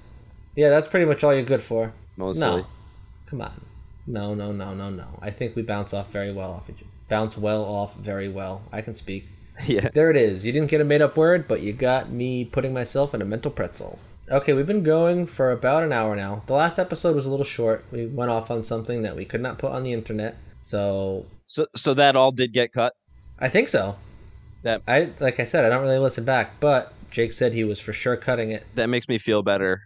[0.55, 0.69] yeah.
[0.69, 1.93] That's pretty much all you're good for.
[2.17, 2.41] mostly.
[2.61, 2.65] No,
[3.27, 3.61] come on.
[4.07, 5.19] No, no, no, no, no.
[5.21, 8.63] I think we bounce off very well off each bounce well off very well.
[8.71, 9.27] I can speak.
[9.67, 9.89] Yeah.
[9.93, 10.47] There it is.
[10.47, 13.25] You didn't get a made up word, but you got me putting myself in a
[13.25, 13.99] mental pretzel.
[14.29, 16.43] Okay, we've been going for about an hour now.
[16.47, 17.83] The last episode was a little short.
[17.91, 20.37] We went off on something that we could not put on the internet.
[20.59, 22.93] So So so that all did get cut.
[23.39, 23.97] I think so.
[24.61, 27.79] That I like I said, I don't really listen back, but Jake said he was
[27.81, 28.65] for sure cutting it.
[28.75, 29.81] that makes me feel better.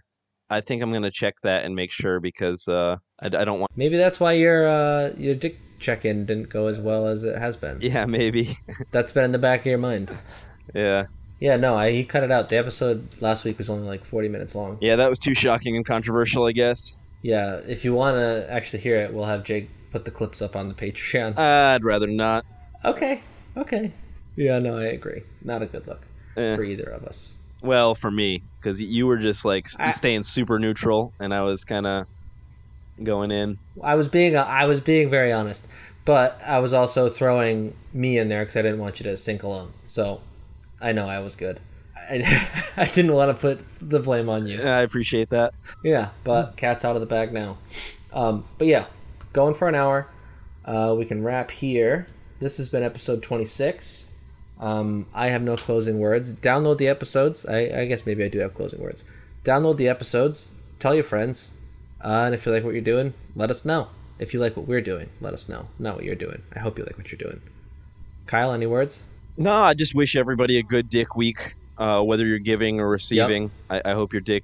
[0.50, 3.72] I think I'm gonna check that and make sure because uh, I, I don't want.
[3.76, 7.38] Maybe that's why your uh, your dick check in didn't go as well as it
[7.38, 7.80] has been.
[7.82, 8.58] Yeah, maybe.
[8.92, 10.10] That's been in the back of your mind.
[10.74, 11.06] yeah,
[11.40, 12.50] Yeah, no, I, he cut it out.
[12.50, 14.78] The episode last week was only like 40 minutes long.
[14.82, 14.96] yeah.
[14.96, 16.96] That was too shocking and controversial, I guess.
[17.22, 20.56] Yeah, if you want to actually hear it, we'll have Jake put the clips up
[20.56, 21.38] on the Patreon.
[21.38, 22.46] I'd rather not.
[22.86, 23.22] Okay,
[23.56, 23.92] okay.
[24.36, 25.24] Yeah, no, I agree.
[25.44, 26.02] Not a good look
[26.36, 26.56] Eh.
[26.56, 27.36] for either of us.
[27.62, 31.64] Well, for me, because you were just like I- staying super neutral, and I was
[31.66, 32.06] kind of
[33.04, 33.58] going in.
[33.84, 35.68] I was being I was being very honest,
[36.06, 39.42] but I was also throwing me in there because I didn't want you to sink
[39.44, 39.74] alone.
[39.88, 40.22] So
[40.82, 41.60] I know I was good.
[41.96, 44.62] I, I didn't want to put the blame on you.
[44.62, 45.54] I appreciate that.
[45.84, 47.58] Yeah, but cat's out of the bag now.
[48.14, 48.86] Um, but yeah,
[49.34, 50.08] going for an hour.
[50.66, 52.08] Uh, we can wrap here.
[52.40, 54.06] This has been episode 26.
[54.60, 56.34] Um, I have no closing words.
[56.34, 57.46] Download the episodes.
[57.46, 59.06] I, I guess maybe I do have closing words.
[59.44, 60.50] Download the episodes.
[60.80, 61.52] Tell your friends.
[62.04, 63.88] Uh, and if you like what you're doing, let us know.
[64.20, 65.68] If you like what we're doing, let us know.
[65.80, 66.42] Not what you're doing.
[66.56, 67.42] I hope you like what you're doing.
[68.26, 69.04] Kyle, any words?
[69.38, 73.52] No, I just wish everybody a good dick week, uh, whether you're giving or receiving.
[73.70, 74.44] I, I hope your dick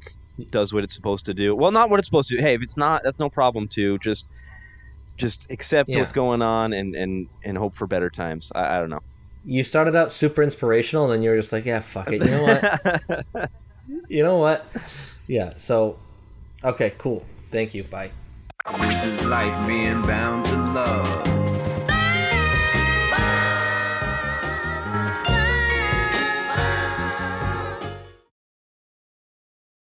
[0.52, 1.56] does what it's supposed to do.
[1.56, 2.36] Well, not what it's supposed to.
[2.38, 2.42] do.
[2.42, 3.98] Hey, if it's not, that's no problem too.
[4.00, 4.30] Just,
[5.18, 6.00] just accept Yeah.
[6.00, 8.52] what's going on and and and hope for better times.
[8.56, 9.02] I, I don't know.
[9.46, 12.24] You started out super inspirational, and then you were just like, yeah, fuck it.
[12.24, 13.50] You know what?
[14.10, 14.66] you know what?
[15.28, 15.54] Yeah.
[15.56, 15.98] So,
[16.64, 17.24] okay, cool.
[17.52, 17.84] Thank you.
[17.84, 18.12] Bye.
[18.80, 21.83] This is life being bound to love.